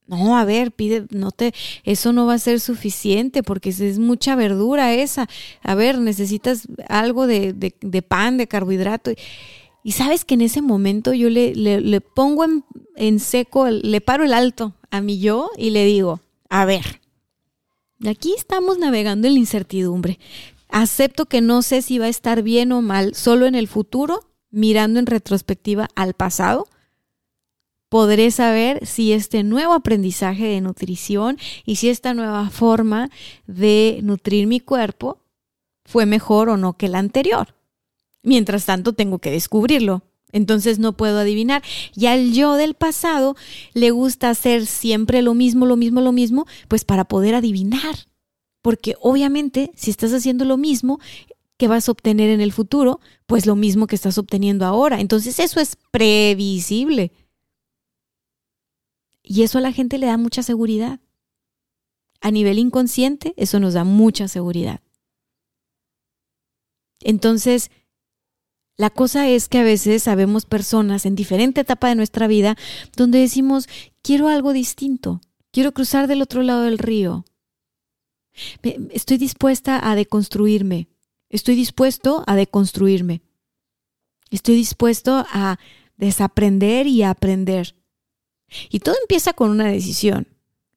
no, 0.06 0.36
a 0.36 0.44
ver, 0.44 0.72
pide, 0.72 1.06
no 1.10 1.30
te, 1.30 1.54
eso 1.84 2.12
no 2.12 2.26
va 2.26 2.34
a 2.34 2.38
ser 2.38 2.60
suficiente 2.60 3.42
porque 3.42 3.70
es 3.70 3.98
mucha 3.98 4.36
verdura 4.36 4.92
esa. 4.94 5.28
A 5.62 5.74
ver, 5.74 5.98
necesitas 5.98 6.68
algo 6.88 7.26
de, 7.26 7.52
de 7.52 8.02
pan, 8.02 8.36
de 8.36 8.46
carbohidrato. 8.46 9.12
Y 9.86 9.92
sabes 9.92 10.24
que 10.24 10.34
en 10.34 10.40
ese 10.40 10.62
momento 10.62 11.12
yo 11.12 11.28
le, 11.28 11.54
le, 11.54 12.00
pongo 12.00 12.44
en, 12.44 12.64
en, 12.96 13.20
seco, 13.20 13.68
le 13.68 14.00
paro 14.00 14.24
el 14.24 14.32
alto 14.32 14.74
a 14.90 15.02
mi 15.02 15.18
yo 15.18 15.50
y 15.58 15.70
le 15.70 15.84
digo, 15.84 16.22
a 16.48 16.64
ver, 16.64 17.02
aquí 18.06 18.34
estamos 18.34 18.78
navegando 18.78 19.28
en 19.28 19.34
la 19.34 19.40
incertidumbre. 19.40 20.18
Acepto 20.70 21.26
que 21.26 21.42
no 21.42 21.60
sé 21.60 21.82
si 21.82 21.98
va 21.98 22.06
a 22.06 22.08
estar 22.08 22.42
bien 22.42 22.72
o 22.72 22.80
mal, 22.80 23.14
solo 23.14 23.44
en 23.44 23.54
el 23.54 23.68
futuro, 23.68 24.20
mirando 24.50 25.00
en 25.00 25.06
retrospectiva 25.06 25.90
al 25.94 26.14
pasado, 26.14 26.66
podré 27.94 28.32
saber 28.32 28.84
si 28.84 29.12
este 29.12 29.44
nuevo 29.44 29.72
aprendizaje 29.72 30.46
de 30.46 30.60
nutrición 30.60 31.38
y 31.64 31.76
si 31.76 31.90
esta 31.90 32.12
nueva 32.12 32.50
forma 32.50 33.08
de 33.46 34.00
nutrir 34.02 34.48
mi 34.48 34.58
cuerpo 34.58 35.20
fue 35.84 36.04
mejor 36.04 36.48
o 36.48 36.56
no 36.56 36.76
que 36.76 36.88
la 36.88 36.98
anterior. 36.98 37.54
Mientras 38.24 38.64
tanto, 38.64 38.94
tengo 38.94 39.20
que 39.20 39.30
descubrirlo. 39.30 40.02
Entonces 40.32 40.80
no 40.80 40.96
puedo 40.96 41.20
adivinar. 41.20 41.62
Y 41.94 42.06
al 42.06 42.32
yo 42.32 42.54
del 42.54 42.74
pasado 42.74 43.36
le 43.74 43.92
gusta 43.92 44.28
hacer 44.28 44.66
siempre 44.66 45.22
lo 45.22 45.34
mismo, 45.34 45.64
lo 45.64 45.76
mismo, 45.76 46.00
lo 46.00 46.10
mismo, 46.10 46.46
pues 46.66 46.84
para 46.84 47.04
poder 47.04 47.36
adivinar. 47.36 48.08
Porque 48.60 48.96
obviamente 49.00 49.70
si 49.76 49.92
estás 49.92 50.12
haciendo 50.12 50.44
lo 50.44 50.56
mismo, 50.56 50.98
¿qué 51.58 51.68
vas 51.68 51.88
a 51.88 51.92
obtener 51.92 52.30
en 52.30 52.40
el 52.40 52.52
futuro? 52.52 52.98
Pues 53.26 53.46
lo 53.46 53.54
mismo 53.54 53.86
que 53.86 53.94
estás 53.94 54.18
obteniendo 54.18 54.66
ahora. 54.66 55.00
Entonces 55.00 55.38
eso 55.38 55.60
es 55.60 55.76
previsible. 55.92 57.12
Y 59.24 59.42
eso 59.42 59.58
a 59.58 59.62
la 59.62 59.72
gente 59.72 59.98
le 59.98 60.06
da 60.06 60.18
mucha 60.18 60.42
seguridad. 60.42 61.00
A 62.20 62.30
nivel 62.30 62.58
inconsciente, 62.58 63.34
eso 63.36 63.58
nos 63.58 63.74
da 63.74 63.82
mucha 63.82 64.28
seguridad. 64.28 64.80
Entonces, 67.00 67.70
la 68.76 68.90
cosa 68.90 69.28
es 69.28 69.48
que 69.48 69.58
a 69.58 69.62
veces 69.62 70.02
sabemos 70.02 70.46
personas 70.46 71.06
en 71.06 71.14
diferente 71.14 71.62
etapa 71.62 71.88
de 71.88 71.94
nuestra 71.94 72.26
vida 72.26 72.56
donde 72.96 73.18
decimos, 73.18 73.68
quiero 74.02 74.28
algo 74.28 74.52
distinto, 74.52 75.20
quiero 75.52 75.72
cruzar 75.72 76.06
del 76.06 76.22
otro 76.22 76.42
lado 76.42 76.62
del 76.62 76.78
río. 76.78 77.24
Estoy 78.90 79.16
dispuesta 79.16 79.80
a 79.88 79.94
deconstruirme, 79.94 80.88
estoy 81.28 81.54
dispuesto 81.54 82.24
a 82.26 82.34
deconstruirme, 82.34 83.22
estoy 84.30 84.56
dispuesto 84.56 85.24
a 85.30 85.58
desaprender 85.96 86.88
y 86.88 87.04
a 87.04 87.10
aprender. 87.10 87.76
Y 88.70 88.80
todo 88.80 88.96
empieza 89.00 89.32
con 89.32 89.50
una 89.50 89.68
decisión. 89.68 90.28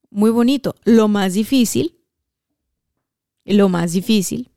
Muy 0.10 0.31
bonito. 0.31 0.75
Lo 0.84 1.07
más 1.07 1.34
difícil, 1.34 1.96
lo 3.46 3.69
más 3.69 3.93
difícil 3.93 4.51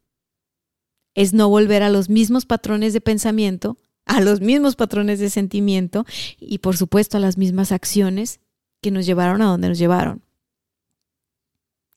es 1.14 1.32
no 1.32 1.48
volver 1.48 1.82
a 1.82 1.90
los 1.90 2.08
mismos 2.08 2.46
patrones 2.46 2.92
de 2.92 3.00
pensamiento, 3.00 3.76
a 4.06 4.20
los 4.20 4.40
mismos 4.40 4.76
patrones 4.76 5.18
de 5.18 5.30
sentimiento 5.30 6.06
y 6.38 6.58
por 6.58 6.76
supuesto 6.76 7.16
a 7.16 7.20
las 7.20 7.36
mismas 7.36 7.72
acciones 7.72 8.40
que 8.80 8.90
nos 8.90 9.06
llevaron 9.06 9.42
a 9.42 9.46
donde 9.46 9.68
nos 9.68 9.78
llevaron. 9.78 10.22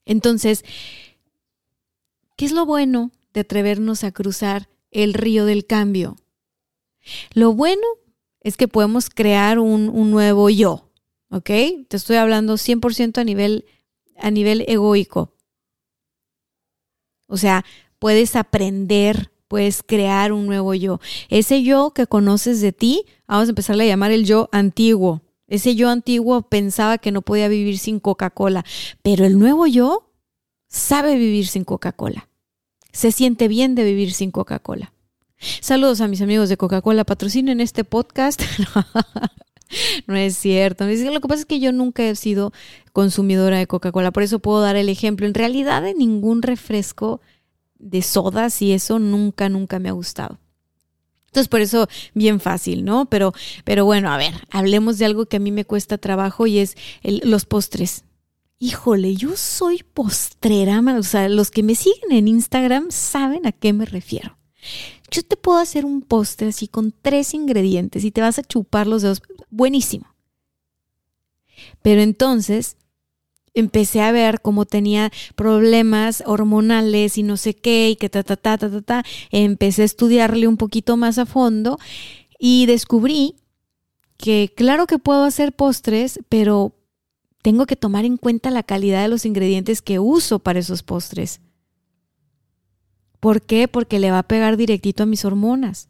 Entonces, 0.06 0.66
¿qué 2.36 2.46
es 2.46 2.52
lo 2.52 2.66
bueno 2.66 3.12
de 3.34 3.42
atrevernos 3.42 4.04
a 4.04 4.12
cruzar 4.12 4.70
el 4.92 5.14
río 5.14 5.46
del 5.46 5.66
cambio? 5.66 6.18
Lo 7.34 7.54
bueno 7.54 7.84
es 8.42 8.58
que 8.58 8.68
podemos 8.68 9.10
crear 9.10 9.60
un, 9.60 9.90
un 9.90 10.12
nuevo 10.12 10.50
yo, 10.50 10.92
¿ok? 11.34 11.50
Te 11.88 11.98
estoy 11.98 12.18
hablando 12.18 12.54
100% 12.54 13.18
a 13.18 13.24
nivel, 13.24 13.66
a 14.18 14.30
nivel 14.30 14.64
egoico. 14.68 15.34
O 17.28 17.38
sea, 17.38 17.66
puedes 17.98 18.36
aprender, 18.36 19.32
puedes 19.48 19.82
crear 19.82 20.32
un 20.32 20.46
nuevo 20.46 20.76
yo. 20.76 21.00
Ese 21.30 21.64
yo 21.64 21.92
que 21.92 22.06
conoces 22.06 22.62
de 22.62 22.72
ti, 22.72 23.06
vamos 23.28 23.48
a 23.48 23.52
empezarle 23.52 23.86
a 23.86 23.88
llamar 23.88 24.12
el 24.12 24.26
yo 24.26 24.48
antiguo. 24.52 25.24
Ese 25.48 25.76
yo 25.76 25.90
antiguo 25.90 26.44
pensaba 26.44 27.00
que 27.00 27.12
no 27.12 27.24
podía 27.24 27.48
vivir 27.48 27.80
sin 27.80 28.00
Coca-Cola, 28.00 28.64
pero 29.02 29.26
el 29.26 29.40
nuevo 29.40 29.66
yo 29.66 30.12
sabe 30.68 31.16
vivir 31.16 31.48
sin 31.48 31.64
Coca-Cola. 31.64 32.30
Se 32.92 33.12
siente 33.12 33.48
bien 33.48 33.74
de 33.74 33.84
vivir 33.84 34.14
sin 34.14 34.30
Coca-Cola. 34.30 34.94
Saludos 35.62 36.00
a 36.02 36.08
mis 36.08 36.22
amigos 36.22 36.48
de 36.48 36.58
Coca-Cola, 36.58 37.04
patrocinen 37.04 37.60
este 37.60 37.84
podcast. 37.84 38.44
no 40.08 40.16
es 40.16 40.38
cierto. 40.38 40.86
Lo 40.86 41.22
que 41.22 41.28
pasa 41.28 41.42
es 41.42 41.46
que 41.46 41.60
yo 41.60 41.72
nunca 41.72 42.04
he 42.04 42.16
sido 42.16 42.52
consumidora 42.92 43.58
de 43.58 43.68
Coca-Cola, 43.68 44.12
por 44.12 44.24
eso 44.24 44.40
puedo 44.40 44.62
dar 44.62 44.76
el 44.76 44.90
ejemplo. 44.90 45.26
En 45.26 45.34
realidad, 45.34 45.82
de 45.82 45.94
ningún 45.94 46.42
refresco 46.42 47.22
de 47.78 48.02
sodas 48.02 48.62
y 48.62 48.72
eso 48.72 49.00
nunca, 49.00 49.50
nunca 49.50 49.80
me 49.80 49.90
ha 49.90 49.94
gustado. 49.94 50.40
Entonces, 51.28 51.48
por 51.48 51.62
eso, 51.62 51.88
bien 52.14 52.40
fácil, 52.40 52.86
¿no? 52.86 53.08
Pero, 53.08 53.34
pero 53.64 53.86
bueno, 53.86 54.12
a 54.12 54.18
ver, 54.18 54.36
hablemos 54.52 55.00
de 55.00 55.06
algo 55.06 55.26
que 55.26 55.38
a 55.38 55.40
mí 55.40 55.52
me 55.52 55.66
cuesta 55.66 55.98
trabajo 55.98 56.46
y 56.46 56.60
es 56.60 56.76
los 57.02 57.46
postres. 57.46 58.04
Híjole, 58.60 59.16
yo 59.16 59.36
soy 59.36 59.84
postrera, 59.84 60.80
o 60.98 61.04
sea, 61.04 61.28
los 61.30 61.50
que 61.50 61.64
me 61.64 61.74
siguen 61.74 62.12
en 62.12 62.28
Instagram 62.28 62.92
saben 62.92 63.48
a 63.48 63.52
qué 63.52 63.74
me 63.74 63.86
refiero. 63.86 64.38
Yo 65.14 65.22
te 65.22 65.38
puedo 65.38 65.60
hacer 65.60 65.86
un 65.86 66.02
postre 66.02 66.48
así 66.48 66.68
con 66.68 66.92
tres 66.92 67.36
ingredientes 67.36 68.04
y 68.04 68.10
te 68.10 68.22
vas 68.22 68.40
a 68.40 68.44
chupar 68.44 68.88
los 68.88 69.04
dedos. 69.04 69.22
Buenísimo. 69.52 70.08
Pero 71.84 72.02
entonces 72.02 72.78
empecé 73.54 74.02
a 74.02 74.12
ver 74.12 74.42
cómo 74.42 74.66
tenía 74.66 75.12
problemas 75.36 76.24
hormonales 76.26 77.20
y 77.20 77.22
no 77.22 77.38
sé 77.38 77.54
qué, 77.54 77.92
y 77.92 77.96
que 77.96 78.10
ta, 78.10 78.24
ta, 78.24 78.38
ta, 78.38 78.58
ta, 78.58 78.72
ta, 78.72 78.82
ta. 78.82 79.04
Empecé 79.30 79.84
a 79.84 79.86
estudiarle 79.86 80.48
un 80.48 80.58
poquito 80.58 80.98
más 80.98 81.20
a 81.20 81.28
fondo 81.28 81.78
y 82.40 82.66
descubrí 82.66 83.36
que 84.18 84.52
claro 84.56 84.88
que 84.88 84.98
puedo 84.98 85.26
hacer 85.26 85.54
postres, 85.54 86.22
pero 86.28 86.74
tengo 87.44 87.68
que 87.68 87.76
tomar 87.76 88.04
en 88.04 88.18
cuenta 88.18 88.50
la 88.50 88.64
calidad 88.64 89.04
de 89.04 89.10
los 89.10 89.28
ingredientes 89.28 89.84
que 89.84 90.00
uso 90.00 90.40
para 90.40 90.58
esos 90.58 90.82
postres. 90.82 91.40
¿Por 93.24 93.42
qué? 93.42 93.70
Porque 93.70 94.00
le 94.00 94.12
va 94.12 94.20
a 94.20 94.28
pegar 94.28 94.58
directito 94.58 95.04
a 95.04 95.06
mis 95.06 95.24
hormonas. 95.24 95.88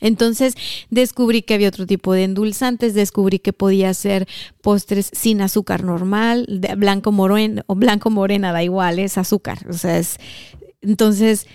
Entonces 0.00 0.54
descubrí 0.88 1.42
que 1.42 1.54
había 1.54 1.66
otro 1.66 1.84
tipo 1.84 2.12
de 2.12 2.22
endulzantes, 2.22 2.94
descubrí 2.94 3.40
que 3.40 3.52
podía 3.52 3.90
hacer 3.90 4.28
postres 4.62 5.10
sin 5.12 5.40
azúcar 5.40 5.82
normal, 5.82 6.46
de 6.48 6.76
blanco 6.76 7.10
moreno 7.10 7.64
o 7.66 7.74
blanco 7.74 8.08
morena, 8.08 8.52
da 8.52 8.62
igual, 8.62 9.00
es 9.00 9.18
azúcar. 9.18 9.66
O 9.68 9.72
sea, 9.72 9.98
es, 9.98 10.18
entonces 10.80 11.48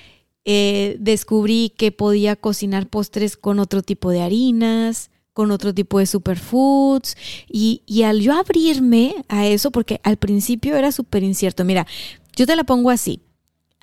eh, 0.43 0.97
descubrí 0.99 1.73
que 1.77 1.93
podía 1.93 2.35
cocinar 2.35 2.87
postres 2.87 3.37
con 3.37 3.57
otro 3.57 3.83
tipo 3.83 4.11
de 4.11 4.21
harinas, 4.21 5.11
con 5.31 5.49
otro 5.49 5.73
tipo 5.73 5.99
de 5.99 6.07
superfoods 6.07 7.15
y, 7.47 7.83
y 7.85 8.03
al 8.03 8.19
yo 8.19 8.33
abrirme 8.33 9.23
a 9.29 9.47
eso, 9.47 9.71
porque 9.71 10.01
al 10.03 10.17
principio 10.17 10.75
era 10.75 10.91
súper 10.91 11.23
incierto, 11.23 11.63
mira, 11.63 11.87
yo 12.35 12.45
te 12.45 12.57
la 12.57 12.65
pongo 12.65 12.89
así. 12.89 13.21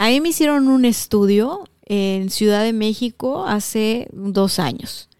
Ahí 0.01 0.23
me 0.23 0.31
hicieron 0.31 0.69
un 0.69 0.87
estudio 0.87 1.69
en 1.85 2.31
Ciudad 2.31 2.65
de 2.65 2.73
México 2.73 3.45
hace 3.45 4.09
dos 4.13 4.59
años. 4.59 5.11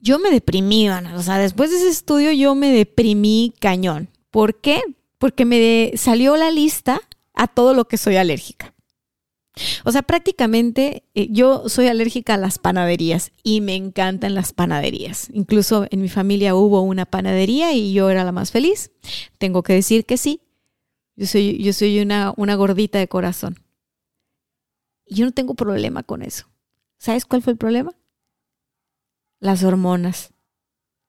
Yo 0.00 0.18
me 0.18 0.30
deprimí, 0.30 0.88
o 0.88 1.22
sea, 1.22 1.36
después 1.36 1.70
de 1.70 1.76
ese 1.76 1.90
estudio 1.90 2.32
yo 2.32 2.54
me 2.54 2.72
deprimí 2.72 3.52
cañón. 3.60 4.08
¿Por 4.30 4.58
qué? 4.62 4.80
Porque 5.18 5.44
me 5.44 5.92
salió 5.96 6.38
la 6.38 6.50
lista 6.50 7.02
a 7.34 7.48
todo 7.48 7.74
lo 7.74 7.86
que 7.86 7.98
soy 7.98 8.16
alérgica. 8.16 8.72
O 9.84 9.92
sea, 9.92 10.00
prácticamente 10.00 11.04
eh, 11.14 11.28
yo 11.30 11.68
soy 11.68 11.88
alérgica 11.88 12.32
a 12.32 12.38
las 12.38 12.58
panaderías 12.58 13.30
y 13.42 13.60
me 13.60 13.74
encantan 13.76 14.34
las 14.34 14.54
panaderías. 14.54 15.28
Incluso 15.34 15.86
en 15.90 16.00
mi 16.00 16.08
familia 16.08 16.54
hubo 16.54 16.80
una 16.80 17.04
panadería 17.04 17.74
y 17.74 17.92
yo 17.92 18.08
era 18.08 18.24
la 18.24 18.32
más 18.32 18.52
feliz. 18.52 18.90
Tengo 19.36 19.62
que 19.62 19.74
decir 19.74 20.06
que 20.06 20.16
sí. 20.16 20.40
Yo 21.14 21.26
soy, 21.26 21.62
yo 21.62 21.74
soy 21.74 22.00
una, 22.00 22.32
una 22.38 22.54
gordita 22.54 22.98
de 22.98 23.06
corazón. 23.06 23.61
Yo 25.12 25.24
no 25.24 25.32
tengo 25.32 25.54
problema 25.54 26.02
con 26.02 26.22
eso. 26.22 26.46
¿Sabes 26.98 27.24
cuál 27.24 27.42
fue 27.42 27.52
el 27.52 27.58
problema? 27.58 27.92
Las 29.40 29.64
hormonas. 29.64 30.32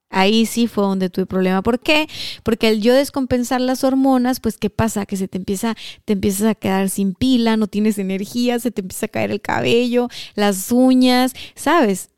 Ahí 0.10 0.46
sí 0.46 0.68
fue 0.68 0.84
donde 0.84 1.10
tuve 1.10 1.26
problema. 1.26 1.64
¿Por 1.64 1.80
qué? 1.80 2.08
Porque 2.44 2.68
al 2.68 2.82
yo 2.82 2.94
descompensar 2.94 3.62
las 3.62 3.84
hormonas, 3.84 4.40
pues 4.40 4.58
¿qué 4.60 4.70
pasa? 4.70 5.08
Que 5.08 5.18
se 5.18 5.28
te 5.28 5.40
empieza, 5.40 5.76
te 6.06 6.14
empiezas 6.14 6.48
a 6.48 6.56
quedar 6.56 6.90
sin 6.92 7.16
pila, 7.16 7.58
no 7.58 7.66
tienes 7.66 7.98
energía, 7.98 8.60
se 8.60 8.70
te 8.70 8.82
empieza 8.82 9.08
a 9.08 9.10
caer 9.10 9.32
el 9.32 9.42
cabello, 9.42 10.10
las 10.36 10.72
uñas, 10.72 11.34
¿sabes? 11.56 12.12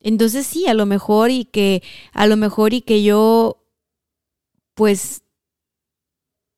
Entonces 0.00 0.46
sí, 0.46 0.66
a 0.68 0.74
lo 0.74 0.86
mejor 0.86 1.30
y 1.30 1.44
que, 1.44 1.82
a 2.12 2.26
lo 2.26 2.38
mejor 2.38 2.72
y 2.72 2.80
que 2.80 3.02
yo, 3.02 3.62
pues 4.74 5.22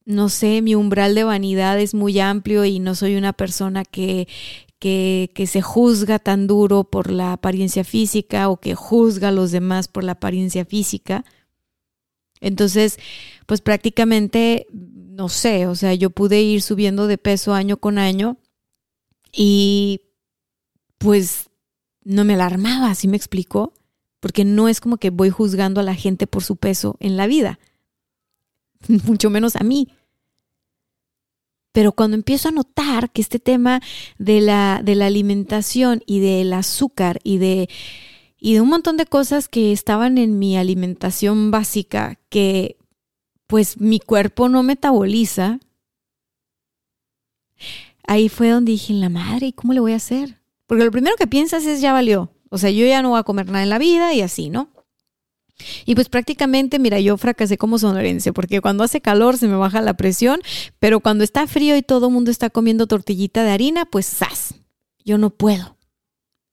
no 0.09 0.31
sé, 0.31 0.63
mi 0.63 0.75
umbral 0.75 1.15
de 1.15 1.23
vanidad 1.23 1.79
es 1.79 1.93
muy 1.93 2.19
amplio 2.19 2.65
y 2.65 2.79
no 2.79 2.95
soy 2.95 3.17
una 3.17 3.35
persona 3.35 3.85
que, 3.85 4.27
que, 4.79 5.31
que, 5.35 5.47
se 5.47 5.61
juzga 5.61 6.19
tan 6.19 6.47
duro 6.47 6.85
por 6.85 7.11
la 7.11 7.35
apariencia 7.35 7.85
física 7.85 8.49
o 8.49 8.59
que 8.59 8.75
juzga 8.75 9.29
a 9.29 9.33
los 9.33 9.51
demás 9.51 9.87
por 9.87 10.05
la 10.05 10.13
apariencia 10.13 10.65
física. 10.65 11.27
Entonces, 12.41 12.99
pues 13.45 13.61
prácticamente, 13.61 14.67
no 14.73 15.29
sé, 15.29 15.67
o 15.67 15.75
sea, 15.75 15.93
yo 15.93 16.09
pude 16.09 16.41
ir 16.41 16.63
subiendo 16.63 17.07
de 17.07 17.19
peso 17.19 17.53
año 17.53 17.77
con 17.77 17.99
año 17.99 18.39
y 19.31 20.01
pues 20.97 21.51
no 22.03 22.25
me 22.25 22.33
alarmaba, 22.33 22.95
¿sí 22.95 23.09
me 23.09 23.19
explicó? 23.19 23.75
Porque 24.21 24.47
no 24.47 24.69
es 24.69 24.81
como 24.81 24.97
que 24.97 25.11
voy 25.11 25.29
juzgando 25.29 25.83
a 25.83 25.85
la 25.85 25.95
gente 25.95 26.27
por 26.27 26.45
su 26.45 26.57
peso 26.57 26.97
en 26.99 27.19
la 27.19 27.27
vida, 27.27 27.59
mucho 28.89 29.29
menos 29.29 29.55
a 29.55 29.65
mí. 29.65 29.89
Pero 31.79 31.93
cuando 31.93 32.17
empiezo 32.17 32.49
a 32.49 32.51
notar 32.51 33.09
que 33.13 33.21
este 33.21 33.39
tema 33.39 33.81
de 34.19 34.41
la, 34.41 34.81
de 34.83 34.97
la 34.97 35.07
alimentación 35.07 36.03
y 36.07 36.19
del 36.19 36.53
azúcar 36.53 37.21
y 37.23 37.39
de, 37.39 37.69
y 38.37 38.55
de 38.55 38.61
un 38.61 38.69
montón 38.69 38.97
de 38.97 39.07
cosas 39.07 39.47
que 39.47 39.71
estaban 39.71 40.19
en 40.19 40.41
mi 40.41 40.57
alimentación 40.57 41.53
básica 41.53 42.19
que 42.31 42.79
pues 43.47 43.81
mi 43.81 44.01
cuerpo 44.01 44.49
no 44.49 44.65
metaboliza, 44.65 45.61
ahí 48.03 48.29
fue 48.29 48.49
donde 48.49 48.73
dije, 48.73 48.93
la 48.95 49.09
madre, 49.09 49.47
¿y 49.47 49.53
cómo 49.53 49.73
le 49.73 49.79
voy 49.79 49.93
a 49.93 49.99
hacer? 49.99 50.35
Porque 50.67 50.85
lo 50.85 50.91
primero 50.91 51.15
que 51.15 51.29
piensas 51.29 51.65
es 51.65 51.81
ya 51.81 51.93
valió. 51.93 52.33
O 52.51 52.59
sea, 52.59 52.71
yo 52.71 52.85
ya 52.87 53.03
no 53.03 53.11
voy 53.11 53.21
a 53.21 53.23
comer 53.23 53.47
nada 53.47 53.63
en 53.63 53.71
la 53.71 53.79
vida 53.79 54.13
y 54.15 54.23
así, 54.23 54.51
¿no? 54.51 54.69
Y 55.85 55.95
pues 55.95 56.09
prácticamente, 56.09 56.79
mira, 56.79 57.01
yo 57.01 57.17
fracasé 57.17 57.59
como 57.59 57.79
sonorense, 57.79 58.33
porque 58.33 58.61
cuando 58.61 58.85
hace 58.85 59.01
calor 59.01 59.37
se 59.37 59.49
me 59.49 59.57
baja 59.57 59.83
la 59.83 59.95
presión, 59.95 60.41
pero 60.79 61.01
cuando 61.01 61.25
está 61.25 61.47
frío 61.47 61.77
y 61.77 61.83
todo 61.83 62.07
el 62.07 62.13
mundo 62.13 62.31
está 62.31 62.51
comiendo 62.51 62.87
tortillita 62.87 63.43
de 63.43 63.51
harina, 63.51 63.85
pues 63.85 64.07
¡zas! 64.07 64.55
Yo 65.05 65.19
no 65.19 65.31
puedo. 65.31 65.77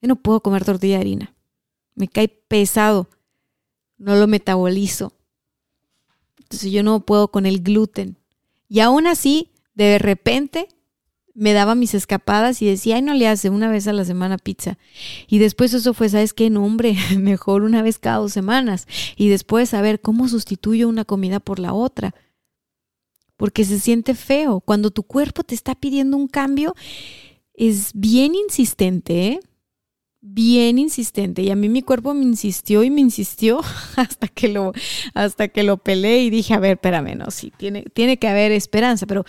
Yo 0.01 0.07
no 0.07 0.15
puedo 0.15 0.41
comer 0.41 0.65
tortilla 0.65 0.95
de 0.95 1.01
harina. 1.01 1.35
Me 1.93 2.07
cae 2.07 2.27
pesado. 2.27 3.09
No 3.97 4.15
lo 4.15 4.27
metabolizo. 4.27 5.13
Entonces 6.39 6.71
yo 6.71 6.83
no 6.83 7.05
puedo 7.05 7.29
con 7.29 7.45
el 7.45 7.61
gluten. 7.61 8.17
Y 8.67 8.79
aún 8.79 9.07
así, 9.07 9.51
de 9.73 9.99
repente, 9.99 10.67
me 11.35 11.51
daba 11.51 11.75
mis 11.75 11.93
escapadas 11.93 12.61
y 12.61 12.65
decía, 12.65 12.95
ay, 12.95 13.01
no 13.01 13.13
le 13.13 13.27
hace 13.27 13.49
una 13.49 13.69
vez 13.69 13.87
a 13.87 13.93
la 13.93 14.05
semana 14.05 14.37
pizza. 14.37 14.77
Y 15.27 15.37
después 15.37 15.73
eso 15.73 15.93
fue, 15.93 16.07
¿sabes 16.07 16.33
qué? 16.33 16.49
No, 16.49 16.63
hombre, 16.63 16.95
mejor 17.19 17.63
una 17.63 17.83
vez 17.83 17.99
cada 17.99 18.17
dos 18.17 18.31
semanas. 18.33 18.87
Y 19.17 19.27
después 19.27 19.69
saber 19.69 19.99
cómo 19.99 20.27
sustituyo 20.29 20.87
una 20.87 21.03
comida 21.03 21.41
por 21.41 21.59
la 21.59 21.73
otra. 21.73 22.15
Porque 23.35 23.65
se 23.65 23.79
siente 23.79 24.15
feo. 24.15 24.61
Cuando 24.61 24.91
tu 24.91 25.03
cuerpo 25.03 25.43
te 25.43 25.55
está 25.55 25.75
pidiendo 25.75 26.15
un 26.15 26.27
cambio, 26.27 26.73
es 27.53 27.91
bien 27.93 28.33
insistente, 28.33 29.27
¿eh? 29.27 29.39
Bien 30.27 30.79
insistente 30.79 31.43
y 31.43 31.51
a 31.51 31.55
mí 31.55 31.69
mi 31.69 31.83
cuerpo 31.83 32.13
me 32.15 32.23
insistió 32.23 32.83
y 32.83 32.89
me 32.89 33.01
insistió 33.01 33.61
hasta 33.95 34.27
que 34.27 34.47
lo 34.47 34.73
hasta 35.13 35.47
que 35.47 35.63
lo 35.63 35.77
peleé 35.77 36.23
y 36.23 36.29
dije, 36.29 36.53
a 36.55 36.59
ver, 36.59 36.73
espérame, 36.73 37.15
no, 37.15 37.29
sí, 37.29 37.53
tiene, 37.55 37.83
tiene 37.93 38.17
que 38.17 38.27
haber 38.27 38.51
esperanza, 38.51 39.05
pero 39.05 39.23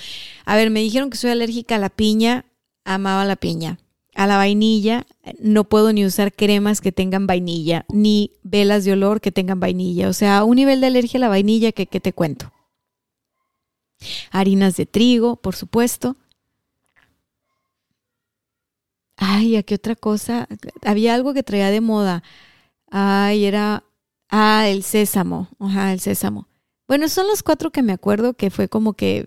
a 0.47 0.57
ver, 0.57 0.71
me 0.71 0.81
dijeron 0.81 1.11
que 1.11 1.19
soy 1.19 1.31
alérgica 1.31 1.77
a 1.77 1.79
la 1.79 1.91
piña, 1.91 2.47
amaba 2.85 3.25
la 3.25 3.37
piña. 3.37 3.79
A 4.15 4.27
la 4.27 4.39
vainilla, 4.39 5.07
no 5.41 5.65
puedo 5.65 5.93
ni 5.93 6.07
usar 6.07 6.33
cremas 6.33 6.81
que 6.81 6.91
tengan 6.91 7.27
vainilla, 7.27 7.85
ni 7.93 8.33
velas 8.43 8.87
de 8.87 8.93
olor 8.93 9.21
que 9.21 9.31
tengan 9.31 9.61
vainilla. 9.61 10.09
O 10.09 10.15
sea, 10.15 10.43
un 10.45 10.57
nivel 10.57 10.81
de 10.81 10.87
alergia 10.87 11.19
a 11.19 11.21
la 11.21 11.29
vainilla 11.29 11.71
que, 11.73 11.87
que 11.87 12.01
te 12.01 12.15
cuento. 12.15 12.51
Harinas 14.31 14.75
de 14.79 14.87
trigo, 14.87 15.37
por 15.37 15.55
supuesto. 15.55 16.17
Ay, 19.17 19.57
¿a 19.57 19.63
qué 19.63 19.77
otra 19.77 19.97
cosa? 19.97 20.47
Había 20.85 21.15
algo 21.15 21.33
que 21.35 21.43
traía 21.43 21.71
de 21.71 21.81
moda. 21.81 22.23
Ay, 22.91 23.45
era. 23.47 23.85
Ah, 24.31 24.69
el 24.69 24.83
sésamo. 24.83 25.49
Ajá, 25.61 25.93
el 25.93 26.01
sésamo. 26.01 26.49
Bueno, 26.89 27.09
son 27.09 27.27
los 27.29 27.43
cuatro 27.43 27.71
que 27.73 27.83
me 27.83 27.93
acuerdo 27.93 28.35
que 28.35 28.51
fue 28.51 28.69
como 28.69 28.95
que 28.95 29.27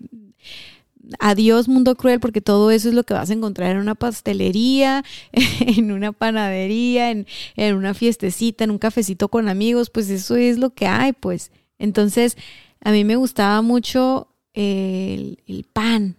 adiós 1.19 1.67
mundo 1.67 1.95
cruel, 1.95 2.19
porque 2.19 2.41
todo 2.41 2.71
eso 2.71 2.89
es 2.89 2.93
lo 2.95 3.03
que 3.03 3.13
vas 3.13 3.29
a 3.29 3.33
encontrar 3.33 3.71
en 3.71 3.77
una 3.77 3.95
pastelería, 3.95 5.03
en 5.61 5.91
una 5.91 6.11
panadería, 6.11 7.11
en, 7.11 7.25
en 7.55 7.75
una 7.75 7.93
fiestecita, 7.93 8.63
en 8.63 8.71
un 8.71 8.77
cafecito 8.77 9.29
con 9.29 9.49
amigos, 9.49 9.89
pues 9.89 10.09
eso 10.09 10.35
es 10.35 10.57
lo 10.57 10.71
que 10.71 10.87
hay, 10.87 11.13
pues. 11.13 11.51
Entonces, 11.79 12.37
a 12.81 12.91
mí 12.91 13.03
me 13.05 13.15
gustaba 13.15 13.61
mucho 13.61 14.27
el, 14.53 15.39
el 15.47 15.63
pan. 15.63 16.15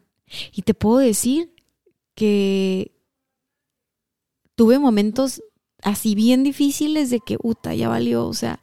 Y 0.52 0.62
te 0.62 0.74
puedo 0.74 0.98
decir 0.98 1.52
que 2.14 2.92
tuve 4.60 4.78
momentos 4.78 5.42
así 5.82 6.14
bien 6.14 6.44
difíciles 6.44 7.08
de 7.08 7.20
que, 7.20 7.38
uta, 7.42 7.74
ya 7.74 7.88
valió, 7.88 8.26
o 8.26 8.34
sea, 8.34 8.60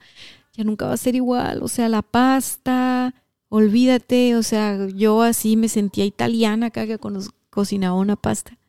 ya 0.53 0.63
nunca 0.63 0.85
va 0.85 0.93
a 0.93 0.97
ser 0.97 1.15
igual, 1.15 1.63
o 1.63 1.67
sea, 1.67 1.89
la 1.89 2.03
pasta, 2.03 3.15
olvídate, 3.49 4.35
o 4.35 4.43
sea, 4.43 4.77
yo 4.89 5.23
así 5.23 5.57
me 5.57 5.69
sentía 5.69 6.05
italiana 6.05 6.67
acá 6.67 6.85
que 6.85 6.99
cocinaba 7.49 7.97
una 7.97 8.15
pasta. 8.15 8.59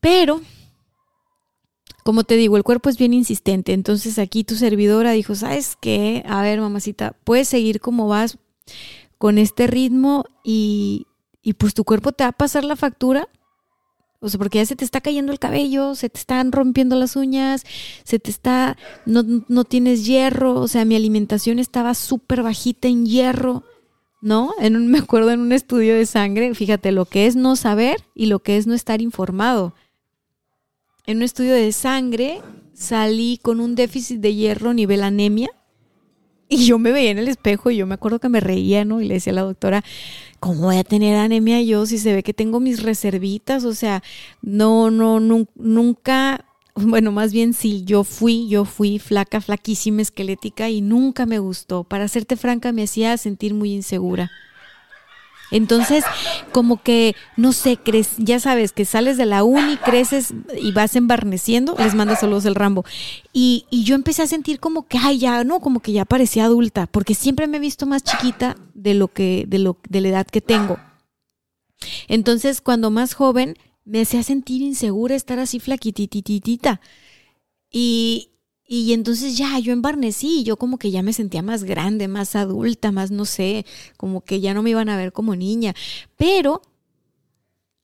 Pero, 0.00 0.40
como 2.02 2.24
te 2.24 2.34
digo, 2.34 2.56
el 2.56 2.64
cuerpo 2.64 2.88
es 2.88 2.98
bien 2.98 3.14
insistente, 3.14 3.72
entonces 3.72 4.18
aquí 4.18 4.42
tu 4.42 4.56
servidora 4.56 5.12
dijo, 5.12 5.36
¿sabes 5.36 5.76
qué? 5.80 6.24
A 6.26 6.42
ver, 6.42 6.60
mamacita, 6.60 7.14
puedes 7.22 7.46
seguir 7.46 7.78
como 7.78 8.08
vas 8.08 8.38
con 9.18 9.38
este 9.38 9.68
ritmo 9.68 10.24
y, 10.42 11.06
y 11.42 11.52
pues 11.52 11.74
tu 11.74 11.84
cuerpo 11.84 12.10
te 12.10 12.24
va 12.24 12.30
a 12.30 12.32
pasar 12.32 12.64
la 12.64 12.74
factura 12.74 13.28
o 14.20 14.28
sea, 14.28 14.38
porque 14.38 14.58
ya 14.58 14.66
se 14.66 14.76
te 14.76 14.84
está 14.84 15.00
cayendo 15.00 15.32
el 15.32 15.38
cabello, 15.38 15.94
se 15.94 16.10
te 16.10 16.18
están 16.18 16.52
rompiendo 16.52 16.94
las 16.96 17.16
uñas, 17.16 17.64
se 18.04 18.18
te 18.18 18.30
está, 18.30 18.76
no, 19.06 19.24
no 19.48 19.64
tienes 19.64 20.04
hierro, 20.04 20.54
o 20.60 20.68
sea, 20.68 20.84
mi 20.84 20.94
alimentación 20.94 21.58
estaba 21.58 21.94
súper 21.94 22.42
bajita 22.42 22.86
en 22.88 23.06
hierro, 23.06 23.64
¿no? 24.20 24.52
En 24.60 24.76
un, 24.76 24.88
me 24.90 24.98
acuerdo 24.98 25.30
en 25.30 25.40
un 25.40 25.52
estudio 25.52 25.94
de 25.94 26.04
sangre, 26.04 26.54
fíjate 26.54 26.92
lo 26.92 27.06
que 27.06 27.26
es 27.26 27.34
no 27.34 27.56
saber 27.56 28.04
y 28.14 28.26
lo 28.26 28.40
que 28.40 28.58
es 28.58 28.66
no 28.66 28.74
estar 28.74 29.00
informado. 29.00 29.74
En 31.06 31.18
un 31.18 31.22
estudio 31.22 31.54
de 31.54 31.72
sangre 31.72 32.42
salí 32.74 33.38
con 33.42 33.60
un 33.60 33.74
déficit 33.74 34.20
de 34.20 34.34
hierro 34.34 34.74
nivel 34.74 35.02
anemia 35.02 35.50
y 36.50 36.66
yo 36.66 36.78
me 36.78 36.90
veía 36.90 37.12
en 37.12 37.18
el 37.18 37.28
espejo 37.28 37.70
y 37.70 37.76
yo 37.76 37.86
me 37.86 37.94
acuerdo 37.94 38.18
que 38.18 38.28
me 38.28 38.40
reía, 38.40 38.84
¿no? 38.84 39.00
Y 39.00 39.06
le 39.06 39.14
decía 39.14 39.32
a 39.32 39.36
la 39.36 39.42
doctora, 39.42 39.84
¿cómo 40.40 40.62
voy 40.62 40.78
a 40.78 40.84
tener 40.84 41.16
anemia 41.16 41.62
yo 41.62 41.86
si 41.86 41.96
se 41.96 42.12
ve 42.12 42.24
que 42.24 42.34
tengo 42.34 42.58
mis 42.58 42.82
reservitas? 42.82 43.64
O 43.64 43.72
sea, 43.72 44.02
no, 44.42 44.90
no, 44.90 45.20
nunca, 45.54 46.44
bueno, 46.74 47.12
más 47.12 47.32
bien 47.32 47.54
sí, 47.54 47.84
yo 47.84 48.02
fui, 48.02 48.48
yo 48.48 48.64
fui 48.64 48.98
flaca, 48.98 49.40
flaquísima, 49.40 50.02
esquelética 50.02 50.68
y 50.68 50.80
nunca 50.80 51.24
me 51.24 51.38
gustó. 51.38 51.84
Para 51.84 52.08
serte 52.08 52.36
franca, 52.36 52.72
me 52.72 52.82
hacía 52.82 53.16
sentir 53.16 53.54
muy 53.54 53.72
insegura. 53.72 54.30
Entonces, 55.50 56.04
como 56.52 56.82
que, 56.82 57.14
no 57.36 57.52
sé, 57.52 57.76
crees, 57.76 58.10
ya 58.18 58.38
sabes, 58.40 58.72
que 58.72 58.84
sales 58.84 59.16
de 59.16 59.26
la 59.26 59.42
uni, 59.42 59.76
creces 59.78 60.32
y 60.60 60.72
vas 60.72 60.96
embarneciendo, 60.96 61.74
les 61.78 61.94
manda 61.94 62.16
saludos 62.16 62.44
el 62.44 62.54
Rambo. 62.54 62.84
Y, 63.32 63.66
y 63.70 63.84
yo 63.84 63.94
empecé 63.94 64.22
a 64.22 64.26
sentir 64.26 64.60
como 64.60 64.86
que, 64.86 64.98
ay, 64.98 65.18
ya, 65.18 65.44
no, 65.44 65.60
como 65.60 65.80
que 65.80 65.92
ya 65.92 66.04
parecía 66.04 66.44
adulta, 66.44 66.86
porque 66.86 67.14
siempre 67.14 67.46
me 67.46 67.56
he 67.56 67.60
visto 67.60 67.86
más 67.86 68.02
chiquita 68.02 68.56
de 68.74 68.94
lo 68.94 69.08
que, 69.08 69.44
de 69.48 69.58
lo, 69.58 69.78
de 69.88 70.00
la 70.00 70.08
edad 70.08 70.26
que 70.26 70.40
tengo. 70.40 70.78
Entonces, 72.08 72.60
cuando 72.60 72.90
más 72.90 73.14
joven, 73.14 73.56
me 73.84 74.02
hacía 74.02 74.22
sentir 74.22 74.62
insegura 74.62 75.14
estar 75.14 75.38
así 75.38 75.60
flaquitititita. 75.60 76.80
Y, 77.70 78.29
y 78.72 78.92
entonces 78.92 79.36
ya 79.36 79.58
yo 79.58 79.72
embarnecí, 79.72 80.44
yo 80.44 80.56
como 80.56 80.78
que 80.78 80.92
ya 80.92 81.02
me 81.02 81.12
sentía 81.12 81.42
más 81.42 81.64
grande, 81.64 82.06
más 82.06 82.36
adulta, 82.36 82.92
más 82.92 83.10
no 83.10 83.24
sé, 83.24 83.66
como 83.96 84.20
que 84.20 84.40
ya 84.40 84.54
no 84.54 84.62
me 84.62 84.70
iban 84.70 84.88
a 84.88 84.96
ver 84.96 85.12
como 85.12 85.34
niña. 85.34 85.74
Pero 86.16 86.62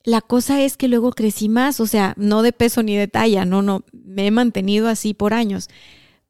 la 0.05 0.21
cosa 0.21 0.61
es 0.63 0.77
que 0.77 0.87
luego 0.87 1.11
crecí 1.11 1.49
más, 1.49 1.81
o 1.81 1.87
sea, 1.87 2.13
no 2.15 2.41
de 2.41 2.53
peso 2.53 2.83
ni 2.83 2.95
de 2.95 3.09
talla, 3.09 3.43
no, 3.43 3.61
no, 3.61 3.83
me 3.91 4.27
he 4.27 4.31
mantenido 4.31 4.87
así 4.87 5.13
por 5.13 5.33
años. 5.33 5.67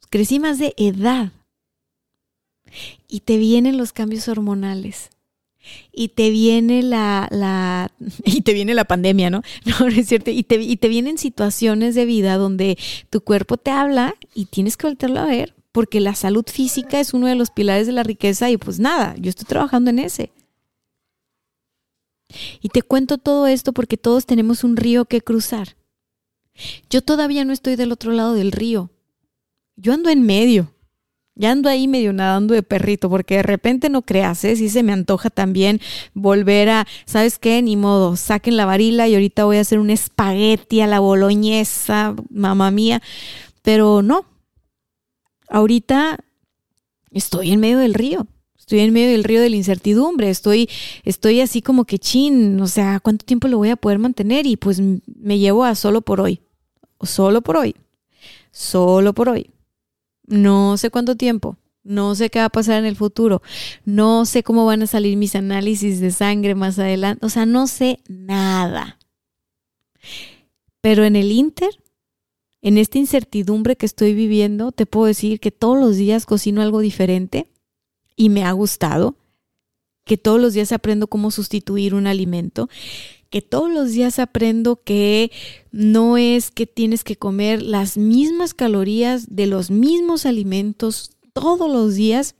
Crecí 0.09 0.39
más 0.39 0.57
de 0.57 0.73
edad. 0.75 1.33
Y 3.07 3.19
te 3.19 3.37
vienen 3.37 3.77
los 3.77 3.93
cambios 3.93 4.27
hormonales 4.27 5.11
y 5.91 6.09
te 6.09 6.29
viene 6.29 6.83
la, 6.83 7.27
la, 7.31 7.91
y 8.25 8.41
te 8.41 8.53
viene 8.53 8.73
la 8.73 8.85
pandemia, 8.85 9.29
¿no? 9.31 9.41
No, 9.65 9.87
es 9.87 10.07
cierto, 10.07 10.31
y 10.31 10.43
te, 10.43 10.61
y 10.61 10.77
te 10.77 10.87
vienen 10.87 11.17
situaciones 11.17 11.95
de 11.95 12.05
vida 12.05 12.37
donde 12.37 12.77
tu 13.09 13.21
cuerpo 13.21 13.57
te 13.57 13.71
habla 13.71 14.15
y 14.33 14.45
tienes 14.45 14.77
que 14.77 14.87
volverlo 14.87 15.19
a 15.19 15.25
ver, 15.25 15.55
porque 15.71 15.99
la 15.99 16.15
salud 16.15 16.45
física 16.45 16.99
es 16.99 17.13
uno 17.13 17.27
de 17.27 17.35
los 17.35 17.51
pilares 17.51 17.87
de 17.87 17.93
la 17.93 18.03
riqueza 18.03 18.49
y 18.49 18.57
pues 18.57 18.79
nada, 18.79 19.15
yo 19.17 19.29
estoy 19.29 19.45
trabajando 19.45 19.89
en 19.89 19.99
ese. 19.99 20.31
Y 22.61 22.69
te 22.69 22.81
cuento 22.81 23.17
todo 23.17 23.47
esto 23.47 23.73
porque 23.73 23.97
todos 23.97 24.25
tenemos 24.25 24.63
un 24.63 24.75
río 24.75 25.05
que 25.05 25.21
cruzar. 25.21 25.77
Yo 26.89 27.01
todavía 27.01 27.45
no 27.45 27.53
estoy 27.53 27.75
del 27.75 27.91
otro 27.91 28.11
lado 28.11 28.33
del 28.33 28.51
río. 28.51 28.89
Yo 29.75 29.93
ando 29.93 30.09
en 30.09 30.23
medio. 30.23 30.73
Ya 31.39 31.51
ando 31.51 31.69
ahí 31.69 31.87
medio 31.87 32.13
nadando 32.13 32.55
de 32.55 32.63
perrito, 32.63 33.11
porque 33.11 33.35
de 33.35 33.43
repente 33.43 33.89
no 33.89 34.01
creas, 34.01 34.43
¿eh? 34.43 34.55
Si 34.55 34.69
se 34.69 34.81
me 34.81 34.91
antoja 34.91 35.29
también 35.29 35.79
volver 36.15 36.67
a, 36.69 36.87
¿sabes 37.05 37.37
qué? 37.37 37.61
Ni 37.61 37.75
modo, 37.75 38.15
saquen 38.15 38.57
la 38.57 38.65
varila 38.65 39.07
y 39.07 39.13
ahorita 39.13 39.45
voy 39.45 39.57
a 39.57 39.61
hacer 39.61 39.77
un 39.77 39.91
espagueti 39.91 40.81
a 40.81 40.87
la 40.87 40.99
boloñesa, 40.99 42.15
mamá 42.31 42.71
mía. 42.71 43.03
Pero 43.61 44.01
no, 44.01 44.25
ahorita 45.47 46.17
estoy 47.11 47.51
en 47.51 47.59
medio 47.59 47.77
del 47.77 47.93
río. 47.93 48.25
Estoy 48.57 48.79
en 48.79 48.91
medio 48.91 49.11
del 49.11 49.23
río 49.23 49.39
de 49.39 49.49
la 49.49 49.55
incertidumbre, 49.55 50.29
estoy, 50.29 50.69
estoy 51.05 51.39
así 51.39 51.61
como 51.61 51.85
que 51.85 51.99
chin, 51.99 52.59
o 52.59 52.67
sea, 52.67 52.99
¿cuánto 52.99 53.25
tiempo 53.25 53.47
lo 53.47 53.59
voy 53.59 53.69
a 53.69 53.77
poder 53.77 53.97
mantener? 53.97 54.45
Y 54.45 54.57
pues 54.57 54.81
me 54.81 55.39
llevo 55.39 55.63
a 55.63 55.73
solo 55.73 56.01
por 56.01 56.19
hoy, 56.19 56.41
solo 57.01 57.41
por 57.41 57.55
hoy, 57.55 57.75
solo 58.51 59.13
por 59.13 59.29
hoy. 59.29 59.51
No 60.27 60.77
sé 60.77 60.91
cuánto 60.91 61.15
tiempo. 61.15 61.57
No 61.83 62.15
sé 62.15 62.29
qué 62.29 62.39
va 62.39 62.45
a 62.45 62.49
pasar 62.49 62.79
en 62.79 62.85
el 62.85 62.97
futuro. 62.97 63.41
No 63.85 64.25
sé 64.25 64.43
cómo 64.43 64.65
van 64.65 64.83
a 64.83 64.87
salir 64.87 65.15
mis 65.15 65.35
análisis 65.35 66.01
de 66.01 66.11
sangre 66.11 66.53
más 66.53 66.77
adelante. 66.79 67.25
O 67.25 67.29
sea, 67.29 67.45
no 67.45 67.65
sé 67.67 67.99
nada. 68.09 68.99
Pero 70.81 71.05
en 71.05 71.15
el 71.15 71.31
Inter, 71.31 71.69
en 72.61 72.77
esta 72.77 72.97
incertidumbre 72.97 73.77
que 73.77 73.85
estoy 73.85 74.13
viviendo, 74.13 74.73
te 74.73 74.85
puedo 74.85 75.05
decir 75.05 75.39
que 75.39 75.51
todos 75.51 75.79
los 75.79 75.95
días 75.95 76.25
cocino 76.25 76.61
algo 76.61 76.81
diferente 76.81 77.47
y 78.17 78.27
me 78.27 78.43
ha 78.43 78.51
gustado. 78.51 79.15
Que 80.03 80.17
todos 80.17 80.41
los 80.41 80.53
días 80.53 80.73
aprendo 80.73 81.07
cómo 81.07 81.31
sustituir 81.31 81.95
un 81.95 82.05
alimento 82.05 82.69
que 83.29 83.41
todos 83.41 83.71
los 83.71 83.91
días 83.91 84.19
aprendo 84.19 84.81
que 84.83 85.31
no 85.71 86.17
es 86.17 86.51
que 86.51 86.65
tienes 86.65 87.03
que 87.03 87.15
comer 87.15 87.61
las 87.61 87.97
mismas 87.97 88.53
calorías 88.53 89.35
de 89.35 89.47
los 89.47 89.69
mismos 89.69 90.25
alimentos 90.25 91.11
todos 91.33 91.69
los 91.69 91.95
días, 91.95 92.35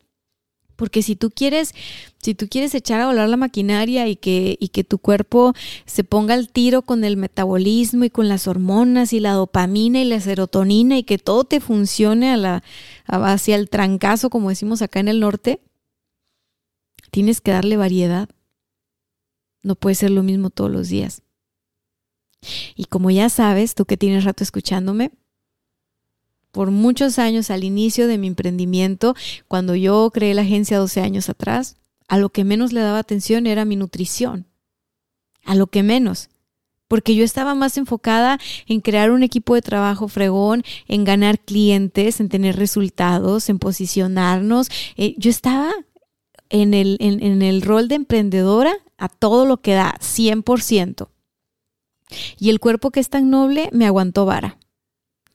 porque 0.75 1.01
si 1.01 1.15
tú 1.15 1.31
quieres, 1.31 1.73
si 2.21 2.35
tú 2.35 2.47
quieres 2.47 2.73
echar 2.75 3.01
a 3.01 3.07
volar 3.07 3.27
la 3.27 3.37
maquinaria 3.37 4.07
y 4.07 4.15
que, 4.15 4.57
y 4.59 4.69
que 4.69 4.83
tu 4.83 4.99
cuerpo 4.99 5.53
se 5.85 6.03
ponga 6.03 6.35
al 6.35 6.49
tiro 6.49 6.83
con 6.83 7.03
el 7.03 7.17
metabolismo 7.17 8.05
y 8.05 8.09
con 8.09 8.29
las 8.29 8.47
hormonas 8.47 9.11
y 9.11 9.19
la 9.19 9.33
dopamina 9.33 9.99
y 9.99 10.05
la 10.05 10.21
serotonina 10.21 10.97
y 10.97 11.03
que 11.03 11.17
todo 11.17 11.43
te 11.43 11.59
funcione 11.59 12.31
a 12.31 12.37
la, 12.37 12.63
hacia 13.05 13.55
el 13.55 13.69
trancazo, 13.69 14.29
como 14.29 14.49
decimos 14.49 14.81
acá 14.81 14.99
en 14.99 15.07
el 15.07 15.19
norte, 15.19 15.59
tienes 17.11 17.41
que 17.41 17.51
darle 17.51 17.75
variedad. 17.75 18.29
No 19.67 19.75
puede 19.75 19.95
ser 19.95 20.11
lo 20.11 20.23
mismo 20.23 20.49
todos 20.49 20.71
los 20.71 20.87
días. 20.87 21.23
Y 22.73 22.85
como 22.85 23.11
ya 23.11 23.27
sabes, 23.27 23.75
tú 23.75 23.83
que 23.83 23.97
tienes 23.97 24.23
rato 24.23 24.41
escuchándome, 24.41 25.11
por 26.53 26.71
muchos 26.71 27.19
años 27.19 27.51
al 27.51 27.65
inicio 27.65 28.07
de 28.07 28.17
mi 28.17 28.27
emprendimiento, 28.27 29.13
cuando 29.49 29.75
yo 29.75 30.09
creé 30.13 30.33
la 30.33 30.43
agencia 30.43 30.79
12 30.79 31.01
años 31.01 31.27
atrás, 31.27 31.75
a 32.07 32.17
lo 32.17 32.29
que 32.29 32.45
menos 32.45 32.71
le 32.71 32.79
daba 32.79 32.99
atención 32.99 33.45
era 33.45 33.65
mi 33.65 33.75
nutrición. 33.75 34.45
A 35.43 35.53
lo 35.53 35.67
que 35.67 35.83
menos. 35.83 36.29
Porque 36.87 37.13
yo 37.13 37.25
estaba 37.25 37.53
más 37.53 37.77
enfocada 37.77 38.39
en 38.67 38.79
crear 38.79 39.11
un 39.11 39.21
equipo 39.21 39.53
de 39.53 39.61
trabajo 39.61 40.07
fregón, 40.07 40.63
en 40.87 41.03
ganar 41.03 41.39
clientes, 41.39 42.21
en 42.21 42.29
tener 42.29 42.55
resultados, 42.55 43.49
en 43.49 43.59
posicionarnos. 43.59 44.69
Eh, 44.95 45.13
yo 45.17 45.29
estaba 45.29 45.73
en 46.47 46.73
el, 46.73 46.95
en 47.01 47.41
el 47.41 47.61
rol 47.61 47.89
de 47.89 47.95
emprendedora 47.95 48.73
a 48.97 49.09
todo 49.09 49.45
lo 49.45 49.57
que 49.61 49.73
da, 49.73 49.95
100%. 49.99 51.09
Y 52.39 52.49
el 52.49 52.59
cuerpo 52.59 52.91
que 52.91 52.99
es 52.99 53.09
tan 53.09 53.29
noble 53.29 53.69
me 53.71 53.85
aguantó 53.85 54.25
vara. 54.25 54.57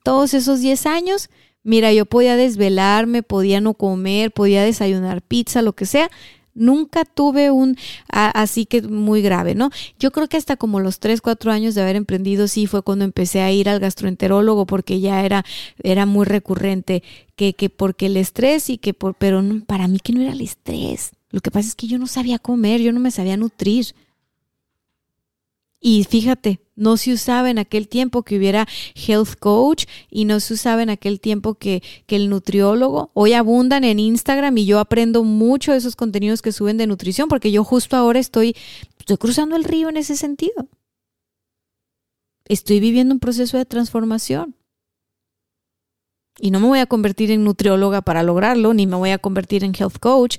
Todos 0.03 0.33
esos 0.33 0.59
10 0.59 0.85
años, 0.85 1.29
mira, 1.63 1.93
yo 1.93 2.05
podía 2.05 2.35
desvelarme, 2.35 3.23
podía 3.23 3.61
no 3.61 3.73
comer, 3.73 4.31
podía 4.31 4.63
desayunar 4.63 5.21
pizza, 5.21 5.61
lo 5.61 5.73
que 5.73 5.85
sea. 5.85 6.09
Nunca 6.55 7.03
tuve 7.03 7.49
un 7.49 7.77
así 8.09 8.67
que 8.67 8.83
muy 8.83 9.23
grave, 9.23 9.55
¿no? 9.55 9.71
Yo 9.97 10.11
creo 10.11 10.27
que 10.27 10.37
hasta 10.37 10.55
como 10.55 10.79
los 10.79 10.99
3, 10.99 11.19
4 11.19 11.51
años 11.51 11.73
de 11.73 11.81
haber 11.81 11.95
emprendido, 11.95 12.47
sí 12.47 12.67
fue 12.67 12.83
cuando 12.83 13.05
empecé 13.05 13.41
a 13.41 13.51
ir 13.51 13.69
al 13.69 13.79
gastroenterólogo 13.79 14.67
porque 14.67 14.99
ya 14.99 15.25
era, 15.25 15.45
era 15.81 16.05
muy 16.05 16.25
recurrente, 16.25 17.01
que, 17.35 17.53
que 17.53 17.69
porque 17.71 18.05
el 18.05 18.17
estrés 18.17 18.69
y 18.69 18.77
que 18.77 18.93
por, 18.93 19.15
pero 19.15 19.41
para 19.65 19.87
mí 19.87 19.97
que 19.99 20.13
no 20.13 20.21
era 20.21 20.33
el 20.33 20.41
estrés, 20.41 21.13
lo 21.33 21.41
que 21.41 21.49
pasa 21.49 21.67
es 21.67 21.73
que 21.73 21.87
yo 21.87 21.97
no 21.97 22.05
sabía 22.05 22.37
comer, 22.37 22.79
yo 22.79 22.91
no 22.93 22.99
me 22.99 23.09
sabía 23.09 23.37
nutrir. 23.37 23.95
Y 25.81 26.03
fíjate, 26.03 26.61
no 26.75 26.95
se 26.95 27.11
usaba 27.11 27.49
en 27.49 27.57
aquel 27.57 27.87
tiempo 27.87 28.21
que 28.21 28.37
hubiera 28.37 28.67
health 28.93 29.39
coach 29.39 29.85
y 30.11 30.25
no 30.25 30.39
se 30.39 30.53
usaba 30.53 30.83
en 30.83 30.91
aquel 30.91 31.19
tiempo 31.19 31.55
que, 31.55 31.81
que, 32.05 32.17
el 32.17 32.29
nutriólogo. 32.29 33.09
Hoy 33.15 33.33
abundan 33.33 33.83
en 33.83 33.97
Instagram 33.97 34.55
y 34.59 34.67
yo 34.67 34.77
aprendo 34.77 35.23
mucho 35.23 35.71
de 35.71 35.79
esos 35.79 35.95
contenidos 35.95 36.43
que 36.43 36.51
suben 36.51 36.77
de 36.77 36.85
nutrición 36.85 37.29
porque 37.29 37.51
yo 37.51 37.63
justo 37.63 37.97
ahora 37.97 38.19
estoy, 38.19 38.55
estoy 38.99 39.17
cruzando 39.17 39.55
el 39.55 39.63
río 39.63 39.89
en 39.89 39.97
ese 39.97 40.15
sentido. 40.15 40.67
Estoy 42.45 42.79
viviendo 42.79 43.11
un 43.11 43.19
proceso 43.19 43.57
de 43.57 43.65
transformación. 43.65 44.55
Y 46.37 46.51
no 46.51 46.59
me 46.59 46.67
voy 46.67 46.79
a 46.79 46.85
convertir 46.85 47.31
en 47.31 47.43
nutrióloga 47.43 48.03
para 48.03 48.21
lograrlo, 48.21 48.75
ni 48.75 48.85
me 48.85 48.97
voy 48.97 49.09
a 49.09 49.17
convertir 49.17 49.63
en 49.63 49.73
health 49.73 49.97
coach. 49.99 50.37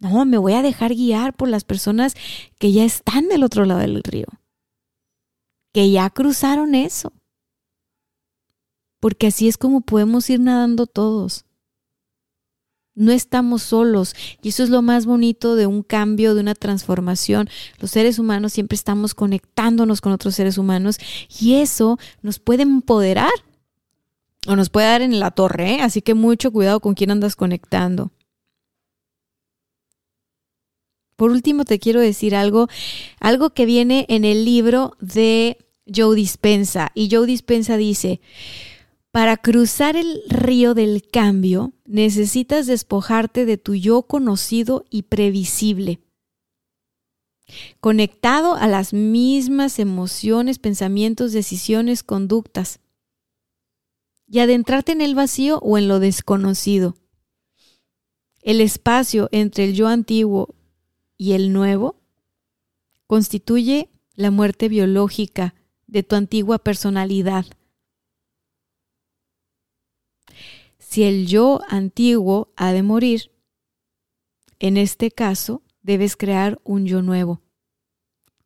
No, 0.00 0.24
me 0.24 0.38
voy 0.38 0.54
a 0.54 0.62
dejar 0.62 0.94
guiar 0.94 1.36
por 1.36 1.48
las 1.48 1.64
personas 1.64 2.14
que 2.58 2.72
ya 2.72 2.84
están 2.84 3.28
del 3.28 3.44
otro 3.44 3.64
lado 3.64 3.80
del 3.80 4.02
río 4.02 4.26
que 5.72 5.90
ya 5.90 6.10
cruzaron 6.10 6.74
eso. 6.74 7.12
Porque 8.98 9.28
así 9.28 9.48
es 9.48 9.56
como 9.56 9.80
podemos 9.80 10.28
ir 10.28 10.40
nadando 10.40 10.86
todos. 10.86 11.44
No 12.94 13.12
estamos 13.12 13.62
solos 13.62 14.14
y 14.42 14.50
eso 14.50 14.62
es 14.62 14.68
lo 14.68 14.82
más 14.82 15.06
bonito 15.06 15.54
de 15.54 15.66
un 15.66 15.82
cambio, 15.82 16.34
de 16.34 16.40
una 16.40 16.54
transformación. 16.54 17.48
Los 17.78 17.92
seres 17.92 18.18
humanos 18.18 18.52
siempre 18.52 18.74
estamos 18.74 19.14
conectándonos 19.14 20.00
con 20.00 20.12
otros 20.12 20.34
seres 20.34 20.58
humanos 20.58 20.98
y 21.40 21.54
eso 21.54 21.98
nos 22.20 22.40
puede 22.40 22.62
empoderar 22.64 23.30
o 24.46 24.56
nos 24.56 24.68
puede 24.68 24.86
dar 24.86 25.02
en 25.02 25.18
la 25.18 25.30
torre, 25.30 25.74
¿eh? 25.74 25.80
así 25.80 26.02
que 26.02 26.14
mucho 26.14 26.50
cuidado 26.50 26.80
con 26.80 26.94
quién 26.94 27.10
andas 27.10 27.36
conectando. 27.36 28.10
Por 31.20 31.32
último, 31.32 31.66
te 31.66 31.78
quiero 31.78 32.00
decir 32.00 32.34
algo, 32.34 32.68
algo 33.20 33.50
que 33.50 33.66
viene 33.66 34.06
en 34.08 34.24
el 34.24 34.46
libro 34.46 34.96
de 35.00 35.58
Joe 35.94 36.16
Dispensa. 36.16 36.92
Y 36.94 37.10
Joe 37.10 37.26
Dispensa 37.26 37.76
dice, 37.76 38.22
para 39.10 39.36
cruzar 39.36 39.96
el 39.96 40.22
río 40.30 40.72
del 40.72 41.02
cambio, 41.06 41.74
necesitas 41.84 42.66
despojarte 42.66 43.44
de 43.44 43.58
tu 43.58 43.74
yo 43.74 44.00
conocido 44.00 44.86
y 44.88 45.02
previsible, 45.02 46.00
conectado 47.80 48.54
a 48.54 48.66
las 48.66 48.94
mismas 48.94 49.78
emociones, 49.78 50.58
pensamientos, 50.58 51.34
decisiones, 51.34 52.02
conductas, 52.02 52.80
y 54.26 54.38
adentrarte 54.38 54.92
en 54.92 55.02
el 55.02 55.14
vacío 55.14 55.58
o 55.58 55.76
en 55.76 55.86
lo 55.86 56.00
desconocido. 56.00 56.96
El 58.40 58.62
espacio 58.62 59.28
entre 59.32 59.64
el 59.64 59.74
yo 59.74 59.86
antiguo 59.86 60.54
y 61.20 61.34
el 61.34 61.52
nuevo 61.52 62.00
constituye 63.06 63.90
la 64.14 64.30
muerte 64.30 64.70
biológica 64.70 65.54
de 65.86 66.02
tu 66.02 66.16
antigua 66.16 66.58
personalidad. 66.58 67.44
Si 70.78 71.02
el 71.02 71.26
yo 71.26 71.60
antiguo 71.68 72.54
ha 72.56 72.72
de 72.72 72.82
morir, 72.82 73.32
en 74.60 74.78
este 74.78 75.10
caso 75.10 75.62
debes 75.82 76.16
crear 76.16 76.58
un 76.64 76.86
yo 76.86 77.02
nuevo, 77.02 77.42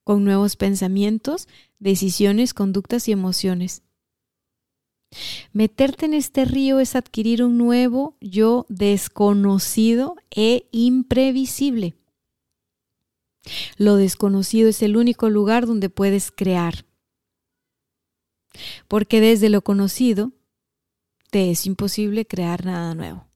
con 0.02 0.24
nuevos 0.24 0.56
pensamientos, 0.56 1.46
decisiones, 1.78 2.54
conductas 2.54 3.06
y 3.06 3.12
emociones. 3.12 3.84
Meterte 5.52 6.06
en 6.06 6.14
este 6.14 6.44
río 6.44 6.80
es 6.80 6.96
adquirir 6.96 7.44
un 7.44 7.56
nuevo 7.56 8.16
yo 8.20 8.66
desconocido 8.68 10.16
e 10.32 10.66
imprevisible. 10.72 11.94
Lo 13.76 13.96
desconocido 13.96 14.68
es 14.68 14.82
el 14.82 14.96
único 14.96 15.30
lugar 15.30 15.66
donde 15.66 15.90
puedes 15.90 16.30
crear. 16.30 16.84
Porque 18.88 19.20
desde 19.20 19.48
lo 19.48 19.62
conocido 19.62 20.32
te 21.30 21.50
es 21.50 21.66
imposible 21.66 22.26
crear 22.26 22.64
nada 22.64 22.94
nuevo. 22.94 23.26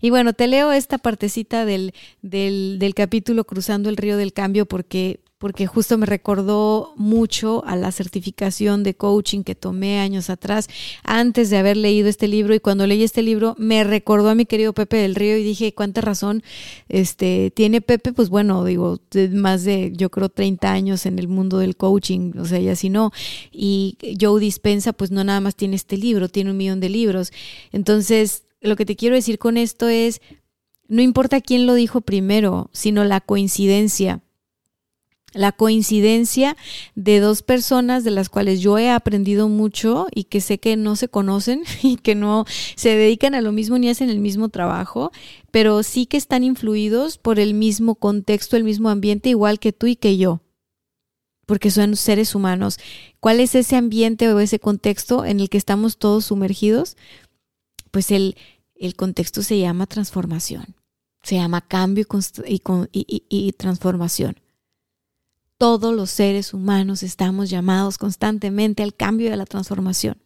Y 0.00 0.10
bueno, 0.10 0.32
te 0.32 0.46
leo 0.46 0.72
esta 0.72 0.98
partecita 0.98 1.64
del, 1.64 1.92
del, 2.22 2.78
del 2.78 2.94
capítulo 2.94 3.44
Cruzando 3.44 3.90
el 3.90 3.96
Río 3.96 4.16
del 4.16 4.32
Cambio 4.32 4.66
porque 4.66 5.20
porque 5.38 5.66
justo 5.66 5.98
me 5.98 6.06
recordó 6.06 6.94
mucho 6.96 7.62
a 7.66 7.76
la 7.76 7.92
certificación 7.92 8.82
de 8.82 8.94
coaching 8.94 9.42
que 9.42 9.54
tomé 9.54 9.98
años 9.98 10.30
atrás, 10.30 10.68
antes 11.02 11.50
de 11.50 11.58
haber 11.58 11.76
leído 11.76 12.08
este 12.08 12.26
libro. 12.26 12.54
Y 12.54 12.60
cuando 12.60 12.86
leí 12.86 13.02
este 13.02 13.22
libro, 13.22 13.54
me 13.58 13.84
recordó 13.84 14.30
a 14.30 14.34
mi 14.34 14.46
querido 14.46 14.72
Pepe 14.72 14.96
del 14.96 15.14
Río 15.14 15.36
y 15.36 15.42
dije, 15.42 15.74
¿cuánta 15.74 16.00
razón 16.00 16.42
este, 16.88 17.50
tiene 17.50 17.82
Pepe? 17.82 18.14
Pues 18.14 18.30
bueno, 18.30 18.64
digo, 18.64 18.98
más 19.32 19.64
de, 19.64 19.92
yo 19.94 20.10
creo, 20.10 20.30
30 20.30 20.72
años 20.72 21.04
en 21.04 21.18
el 21.18 21.28
mundo 21.28 21.58
del 21.58 21.76
coaching, 21.76 22.32
o 22.38 22.46
sea, 22.46 22.58
y 22.58 22.68
así 22.68 22.88
no. 22.88 23.12
Y 23.52 23.98
Joe 24.18 24.40
Dispensa, 24.40 24.94
pues 24.94 25.10
no 25.10 25.22
nada 25.22 25.40
más 25.40 25.54
tiene 25.54 25.76
este 25.76 25.98
libro, 25.98 26.30
tiene 26.30 26.50
un 26.52 26.56
millón 26.56 26.80
de 26.80 26.88
libros. 26.88 27.30
Entonces, 27.72 28.44
lo 28.62 28.74
que 28.76 28.86
te 28.86 28.96
quiero 28.96 29.14
decir 29.14 29.38
con 29.38 29.58
esto 29.58 29.88
es, 29.88 30.22
no 30.88 31.02
importa 31.02 31.42
quién 31.42 31.66
lo 31.66 31.74
dijo 31.74 32.00
primero, 32.00 32.70
sino 32.72 33.04
la 33.04 33.20
coincidencia 33.20 34.22
la 35.36 35.52
coincidencia 35.52 36.56
de 36.94 37.20
dos 37.20 37.42
personas 37.42 38.04
de 38.04 38.10
las 38.10 38.28
cuales 38.28 38.60
yo 38.60 38.78
he 38.78 38.90
aprendido 38.90 39.48
mucho 39.48 40.06
y 40.14 40.24
que 40.24 40.40
sé 40.40 40.58
que 40.58 40.76
no 40.76 40.96
se 40.96 41.08
conocen 41.08 41.62
y 41.82 41.96
que 41.96 42.14
no 42.14 42.44
se 42.74 42.96
dedican 42.96 43.34
a 43.34 43.40
lo 43.40 43.52
mismo 43.52 43.78
ni 43.78 43.88
hacen 43.88 44.10
el 44.10 44.18
mismo 44.18 44.48
trabajo, 44.48 45.12
pero 45.50 45.82
sí 45.82 46.06
que 46.06 46.16
están 46.16 46.42
influidos 46.42 47.18
por 47.18 47.38
el 47.38 47.54
mismo 47.54 47.94
contexto, 47.94 48.56
el 48.56 48.64
mismo 48.64 48.88
ambiente, 48.88 49.28
igual 49.28 49.58
que 49.58 49.72
tú 49.72 49.86
y 49.86 49.96
que 49.96 50.16
yo, 50.16 50.40
porque 51.46 51.70
son 51.70 51.96
seres 51.96 52.34
humanos. 52.34 52.78
¿Cuál 53.20 53.40
es 53.40 53.54
ese 53.54 53.76
ambiente 53.76 54.32
o 54.32 54.40
ese 54.40 54.58
contexto 54.58 55.24
en 55.24 55.40
el 55.40 55.48
que 55.48 55.58
estamos 55.58 55.98
todos 55.98 56.26
sumergidos? 56.26 56.96
Pues 57.90 58.10
el, 58.10 58.36
el 58.74 58.96
contexto 58.96 59.42
se 59.42 59.58
llama 59.58 59.86
transformación, 59.86 60.76
se 61.22 61.36
llama 61.36 61.60
cambio 61.60 62.06
y, 62.46 62.60
y, 62.92 63.24
y 63.28 63.52
transformación. 63.52 64.36
Todos 65.58 65.94
los 65.94 66.10
seres 66.10 66.52
humanos 66.52 67.02
estamos 67.02 67.48
llamados 67.48 67.98
constantemente 67.98 68.82
al 68.82 68.94
cambio 68.94 69.28
y 69.28 69.32
a 69.32 69.36
la 69.36 69.46
transformación. 69.46 70.22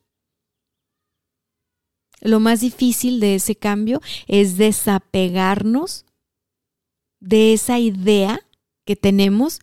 Lo 2.21 2.41
más 2.41 2.61
difícil 2.61 3.21
de 3.21 3.37
ese 3.37 3.57
cambio 3.57 4.01
es 4.27 4.57
desapegarnos 4.57 6.05
de 7.21 7.53
esa 7.53 7.79
idea 7.79 8.41
que 8.85 8.97
tenemos 8.97 9.61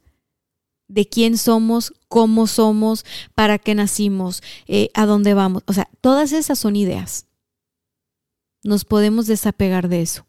de 0.88 1.08
quién 1.08 1.38
somos, 1.38 1.94
cómo 2.08 2.48
somos, 2.48 3.06
para 3.36 3.60
qué 3.60 3.76
nacimos, 3.76 4.42
eh, 4.68 4.90
a 4.94 5.06
dónde 5.06 5.34
vamos. 5.34 5.64
O 5.68 5.74
sea, 5.74 5.90
todas 6.02 6.32
esas 6.32 6.58
son 6.58 6.76
ideas. 6.76 7.28
Nos 8.64 8.86
podemos 8.86 9.28
desapegar 9.28 9.90
de 9.90 10.02
eso. 10.02 10.26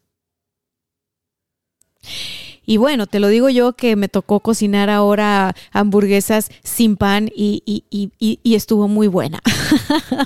Y 2.69 2.77
bueno, 2.77 3.07
te 3.07 3.19
lo 3.19 3.29
digo 3.29 3.49
yo 3.49 3.73
que 3.73 3.95
me 3.95 4.09
tocó 4.09 4.41
cocinar 4.41 4.91
ahora 4.91 5.55
hamburguesas 5.71 6.51
sin 6.63 6.97
pan 6.97 7.31
y, 7.35 7.63
y, 7.65 8.53
estuvo 8.53 8.87
muy 8.87 9.07
buena. 9.07 9.39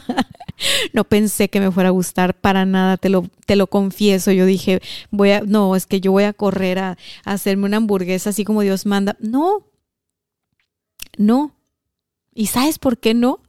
no 0.93 1.05
pensé 1.05 1.47
que 1.47 1.61
me 1.61 1.71
fuera 1.71 1.87
a 1.87 1.93
gustar 1.93 2.33
para 2.33 2.65
nada, 2.65 2.97
te 2.97 3.07
lo, 3.07 3.29
te 3.45 3.55
lo 3.55 3.67
confieso. 3.67 4.33
Yo 4.33 4.45
dije, 4.45 4.81
voy 5.09 5.31
a, 5.31 5.39
no, 5.39 5.73
es 5.77 5.85
que 5.85 6.01
yo 6.01 6.11
voy 6.11 6.25
a 6.25 6.33
correr 6.33 6.79
a, 6.79 6.97
a 7.23 7.31
hacerme 7.31 7.63
una 7.63 7.77
hamburguesa 7.77 8.31
así 8.31 8.43
como 8.43 8.61
Dios 8.61 8.85
manda. 8.85 9.15
No, 9.21 9.65
no. 11.17 11.55
¿Y 12.35 12.47
sabes 12.47 12.77
por 12.77 12.97
qué 12.97 13.13
no? 13.13 13.39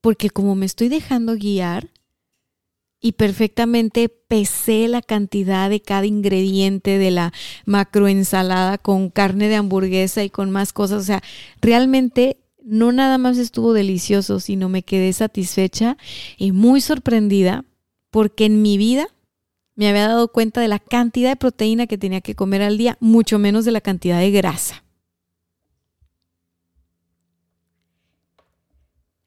Porque 0.00 0.30
como 0.30 0.56
me 0.56 0.66
estoy 0.66 0.88
dejando 0.88 1.36
guiar, 1.36 1.90
y 3.04 3.12
perfectamente 3.12 4.08
pesé 4.08 4.88
la 4.88 5.02
cantidad 5.02 5.68
de 5.68 5.82
cada 5.82 6.06
ingrediente 6.06 6.96
de 6.96 7.10
la 7.10 7.34
macroensalada 7.66 8.78
con 8.78 9.10
carne 9.10 9.48
de 9.48 9.56
hamburguesa 9.56 10.24
y 10.24 10.30
con 10.30 10.50
más 10.50 10.72
cosas. 10.72 11.02
O 11.02 11.04
sea, 11.04 11.22
realmente 11.60 12.38
no 12.62 12.92
nada 12.92 13.18
más 13.18 13.36
estuvo 13.36 13.74
delicioso, 13.74 14.40
sino 14.40 14.70
me 14.70 14.84
quedé 14.84 15.12
satisfecha 15.12 15.98
y 16.38 16.52
muy 16.52 16.80
sorprendida 16.80 17.66
porque 18.08 18.46
en 18.46 18.62
mi 18.62 18.78
vida 18.78 19.08
me 19.74 19.86
había 19.86 20.08
dado 20.08 20.28
cuenta 20.28 20.62
de 20.62 20.68
la 20.68 20.78
cantidad 20.78 21.28
de 21.28 21.36
proteína 21.36 21.86
que 21.86 21.98
tenía 21.98 22.22
que 22.22 22.34
comer 22.34 22.62
al 22.62 22.78
día, 22.78 22.96
mucho 23.00 23.38
menos 23.38 23.66
de 23.66 23.72
la 23.72 23.82
cantidad 23.82 24.18
de 24.18 24.30
grasa. 24.30 24.82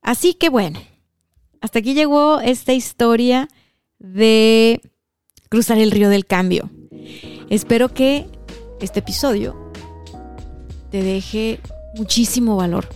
Así 0.01 0.33
que 0.33 0.49
bueno, 0.49 0.81
hasta 1.61 1.77
aquí 1.77 1.93
llegó 1.93 2.39
esta 2.39 2.73
historia 2.73 3.47
de 3.99 4.81
cruzar 5.49 5.77
el 5.77 5.91
río 5.91 6.10
del 6.10 6.25
cambio. 6.25 6.69
Espero 7.49 7.93
que 7.93 8.27
este 8.81 8.99
episodio 8.99 9.71
te 10.91 11.01
deje 11.01 11.60
muchísimo 11.95 12.55
valor. 12.55 12.88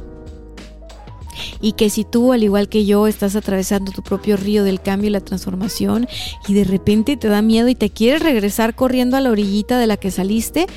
Y 1.60 1.74
que 1.74 1.90
si 1.90 2.04
tú, 2.04 2.34
al 2.34 2.44
igual 2.44 2.70
que 2.70 2.86
yo, 2.86 3.08
estás 3.08 3.36
atravesando 3.36 3.92
tu 3.92 4.04
propio 4.04 4.36
río 4.38 4.64
del 4.64 4.82
cambio 4.82 5.10
y 5.10 5.12
la 5.12 5.22
transformación 5.22 6.08
y 6.48 6.54
de 6.54 6.64
repente 6.64 7.18
te 7.18 7.28
da 7.28 7.42
miedo 7.42 7.68
y 7.68 7.76
te 7.76 7.90
quieres 7.90 8.22
regresar 8.22 8.76
corriendo 8.76 9.18
a 9.18 9.22
la 9.22 9.32
orillita 9.32 9.80
de 9.80 9.88
la 9.88 9.98
que 9.98 10.12
saliste, 10.12 10.68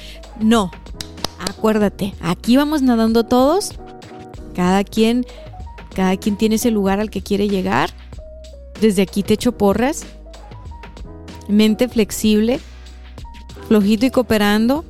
no. 0.40 0.70
acuérdate, 1.38 2.14
aquí 2.20 2.56
vamos 2.56 2.82
nadando 2.82 3.24
todos. 3.24 3.72
Cada 4.54 4.84
quien, 4.84 5.26
cada 5.94 6.16
quien 6.16 6.36
tiene 6.36 6.54
ese 6.56 6.70
lugar 6.70 7.00
al 7.00 7.10
que 7.10 7.22
quiere 7.22 7.48
llegar. 7.48 7.90
Desde 8.80 9.02
aquí 9.02 9.22
te 9.22 9.34
echo 9.34 9.52
porras. 9.52 10.04
Mente 11.48 11.88
flexible, 11.88 12.60
flojito 13.68 14.06
y 14.06 14.10
cooperando. 14.10 14.84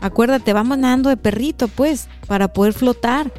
Acuérdate, 0.00 0.52
vamos 0.52 0.78
nadando 0.78 1.08
de 1.08 1.16
perrito, 1.16 1.68
pues, 1.68 2.08
para 2.26 2.48
poder 2.48 2.72
flotar. 2.72 3.32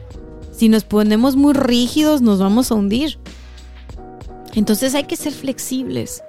Si 0.52 0.70
nos 0.70 0.84
ponemos 0.84 1.36
muy 1.36 1.54
rígidos, 1.54 2.22
nos 2.22 2.40
vamos 2.40 2.72
a 2.72 2.76
hundir. 2.76 3.20
Entonces 4.54 4.96
hay 4.96 5.04
que 5.04 5.16
ser 5.16 5.34
flexibles. 5.34 6.24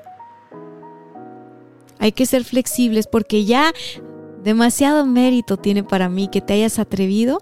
Hay 1.98 2.12
que 2.12 2.26
ser 2.26 2.44
flexibles 2.44 3.06
porque 3.06 3.44
ya 3.44 3.72
demasiado 4.42 5.06
mérito 5.06 5.56
tiene 5.56 5.82
para 5.82 6.08
mí 6.08 6.28
que 6.28 6.40
te 6.40 6.54
hayas 6.54 6.78
atrevido 6.78 7.38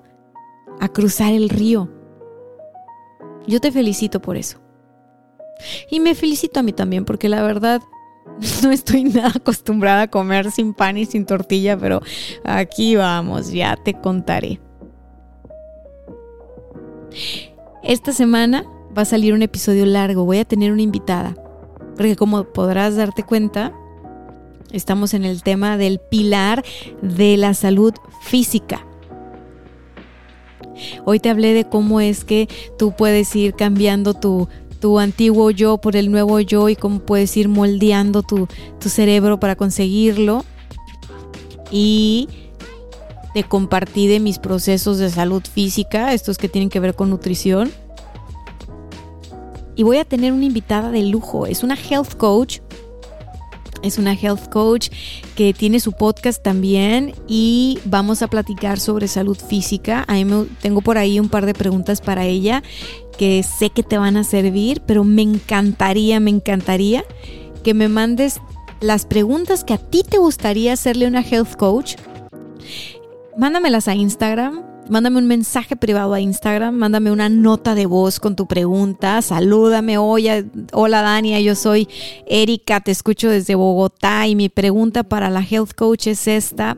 a 0.80 0.88
cruzar 0.88 1.32
el 1.32 1.48
río. 1.48 1.90
Yo 3.46 3.60
te 3.60 3.72
felicito 3.72 4.20
por 4.20 4.36
eso. 4.36 4.63
Y 5.90 6.00
me 6.00 6.14
felicito 6.14 6.60
a 6.60 6.62
mí 6.62 6.72
también 6.72 7.04
porque 7.04 7.28
la 7.28 7.42
verdad 7.42 7.82
no 8.62 8.70
estoy 8.70 9.04
nada 9.04 9.32
acostumbrada 9.34 10.02
a 10.02 10.10
comer 10.10 10.50
sin 10.50 10.74
pan 10.74 10.98
y 10.98 11.06
sin 11.06 11.26
tortilla, 11.26 11.76
pero 11.76 12.00
aquí 12.44 12.96
vamos, 12.96 13.50
ya 13.50 13.76
te 13.76 13.94
contaré. 13.94 14.60
Esta 17.82 18.12
semana 18.12 18.64
va 18.96 19.02
a 19.02 19.06
salir 19.06 19.34
un 19.34 19.42
episodio 19.42 19.86
largo, 19.86 20.24
voy 20.24 20.38
a 20.38 20.44
tener 20.44 20.72
una 20.72 20.82
invitada, 20.82 21.36
porque 21.96 22.16
como 22.16 22.44
podrás 22.44 22.96
darte 22.96 23.22
cuenta, 23.22 23.72
estamos 24.72 25.14
en 25.14 25.24
el 25.24 25.42
tema 25.42 25.76
del 25.76 26.00
pilar 26.00 26.64
de 27.02 27.36
la 27.36 27.54
salud 27.54 27.94
física. 28.22 28.86
Hoy 31.04 31.20
te 31.20 31.30
hablé 31.30 31.52
de 31.52 31.68
cómo 31.68 32.00
es 32.00 32.24
que 32.24 32.48
tú 32.78 32.94
puedes 32.96 33.34
ir 33.36 33.54
cambiando 33.54 34.14
tu, 34.14 34.48
tu 34.84 34.98
antiguo 34.98 35.50
yo 35.50 35.78
por 35.78 35.96
el 35.96 36.10
nuevo 36.10 36.40
yo 36.40 36.68
y 36.68 36.76
cómo 36.76 36.98
puedes 36.98 37.34
ir 37.38 37.48
moldeando 37.48 38.22
tu, 38.22 38.48
tu 38.78 38.90
cerebro 38.90 39.40
para 39.40 39.56
conseguirlo. 39.56 40.44
Y 41.70 42.28
te 43.32 43.44
compartí 43.44 44.08
de 44.08 44.20
mis 44.20 44.38
procesos 44.38 44.98
de 44.98 45.08
salud 45.08 45.42
física, 45.42 46.12
estos 46.12 46.36
que 46.36 46.50
tienen 46.50 46.68
que 46.68 46.80
ver 46.80 46.94
con 46.94 47.08
nutrición. 47.08 47.72
Y 49.74 49.84
voy 49.84 49.96
a 49.96 50.04
tener 50.04 50.34
una 50.34 50.44
invitada 50.44 50.90
de 50.90 51.02
lujo, 51.04 51.46
es 51.46 51.62
una 51.62 51.76
health 51.76 52.18
coach. 52.18 52.58
Es 53.82 53.98
una 53.98 54.14
health 54.14 54.48
coach 54.50 54.88
que 55.34 55.52
tiene 55.52 55.78
su 55.78 55.92
podcast 55.92 56.42
también 56.42 57.14
y 57.28 57.78
vamos 57.84 58.22
a 58.22 58.28
platicar 58.28 58.80
sobre 58.80 59.08
salud 59.08 59.36
física. 59.36 60.06
A 60.08 60.14
mí 60.14 60.46
tengo 60.62 60.80
por 60.80 60.96
ahí 60.96 61.20
un 61.20 61.28
par 61.28 61.44
de 61.44 61.52
preguntas 61.52 62.00
para 62.00 62.24
ella 62.24 62.62
que 63.16 63.42
sé 63.42 63.70
que 63.70 63.82
te 63.82 63.98
van 63.98 64.16
a 64.16 64.24
servir, 64.24 64.82
pero 64.86 65.04
me 65.04 65.22
encantaría, 65.22 66.20
me 66.20 66.30
encantaría 66.30 67.04
que 67.62 67.74
me 67.74 67.88
mandes 67.88 68.40
las 68.80 69.06
preguntas 69.06 69.64
que 69.64 69.74
a 69.74 69.78
ti 69.78 70.02
te 70.02 70.18
gustaría 70.18 70.72
hacerle 70.72 71.06
a 71.06 71.08
una 71.08 71.22
health 71.22 71.56
coach. 71.56 71.96
Mándamelas 73.36 73.88
a 73.88 73.94
Instagram 73.94 74.74
Mándame 74.88 75.16
un 75.16 75.26
mensaje 75.26 75.76
privado 75.76 76.12
a 76.12 76.20
Instagram, 76.20 76.74
mándame 76.74 77.10
una 77.10 77.30
nota 77.30 77.74
de 77.74 77.86
voz 77.86 78.20
con 78.20 78.36
tu 78.36 78.46
pregunta, 78.46 79.22
salúdame, 79.22 79.96
hola 79.96 81.02
Dania, 81.02 81.40
yo 81.40 81.54
soy 81.54 81.88
Erika, 82.26 82.80
te 82.80 82.90
escucho 82.90 83.30
desde 83.30 83.54
Bogotá 83.54 84.26
y 84.26 84.36
mi 84.36 84.50
pregunta 84.50 85.02
para 85.02 85.30
la 85.30 85.40
health 85.40 85.72
coach 85.74 86.08
es 86.08 86.28
esta. 86.28 86.76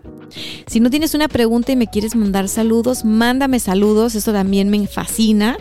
Si 0.68 0.78
no 0.78 0.88
tienes 0.88 1.14
una 1.14 1.26
pregunta 1.26 1.72
y 1.72 1.76
me 1.76 1.88
quieres 1.88 2.14
mandar 2.14 2.48
saludos, 2.48 3.04
mándame 3.04 3.58
saludos, 3.58 4.14
eso 4.14 4.32
también 4.32 4.68
me 4.68 4.86
fascina. 4.86 5.58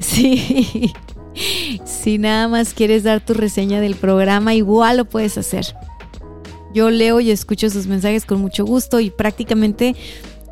Sí. 0.00 0.92
Si 1.84 2.18
nada 2.18 2.46
más 2.48 2.74
quieres 2.74 3.02
dar 3.02 3.24
tu 3.24 3.34
reseña 3.34 3.80
del 3.80 3.96
programa, 3.96 4.54
igual 4.54 4.98
lo 4.98 5.04
puedes 5.04 5.36
hacer. 5.36 5.74
Yo 6.72 6.90
leo 6.90 7.20
y 7.20 7.30
escucho 7.30 7.70
sus 7.70 7.86
mensajes 7.86 8.24
con 8.24 8.40
mucho 8.40 8.64
gusto 8.64 9.00
y 9.00 9.10
prácticamente 9.10 9.96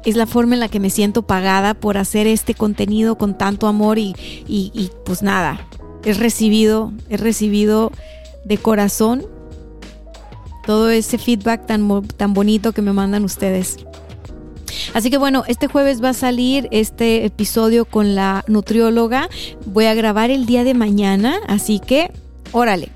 es 0.05 0.17
la 0.17 0.27
forma 0.27 0.55
en 0.55 0.61
la 0.61 0.69
que 0.69 0.81
me 0.81 0.91
siento 0.91 1.23
pagada 1.23 1.75
por 1.75 1.99
hacer 1.99 2.27
este 2.27 2.55
contenido 2.55 3.17
con 3.17 3.39
tanto 3.39 3.67
amor 3.67 3.99
y, 3.99 4.91
pues 5.05 5.23
nada, 5.23 5.67
he 6.05 6.15
recibido, 6.15 6.93
he 7.09 7.17
recibido 7.17 7.93
de 8.45 8.59
corazón 8.59 9.27
todo 10.67 10.91
ese 10.91 11.19
feedback 11.19 11.67
tan, 11.67 12.03
tan 12.17 12.35
bonito 12.35 12.73
que 12.73 12.83
me 12.83 12.93
mandan 12.93 13.25
ustedes. 13.25 13.77
Así 14.95 15.11
que 15.11 15.19
bueno, 15.19 15.45
este 15.47 15.69
jueves 15.69 16.03
va 16.03 16.11
a 16.11 16.15
salir 16.15 16.69
este 16.71 17.25
episodio 17.25 17.85
con 17.85 18.15
la 18.15 18.45
nutrióloga. 18.47 19.29
Voy 19.67 19.87
a 19.87 19.95
grabar 19.95 20.31
el 20.31 20.47
día 20.47 20.65
de 20.65 20.75
mañana, 20.75 21.41
así 21.49 21.79
que 21.81 22.11
órale, 22.53 22.91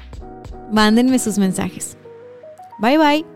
mándenme 0.73 1.19
sus 1.19 1.39
mensajes. 1.39 1.97
Bye 2.79 2.99
bye. 2.99 3.36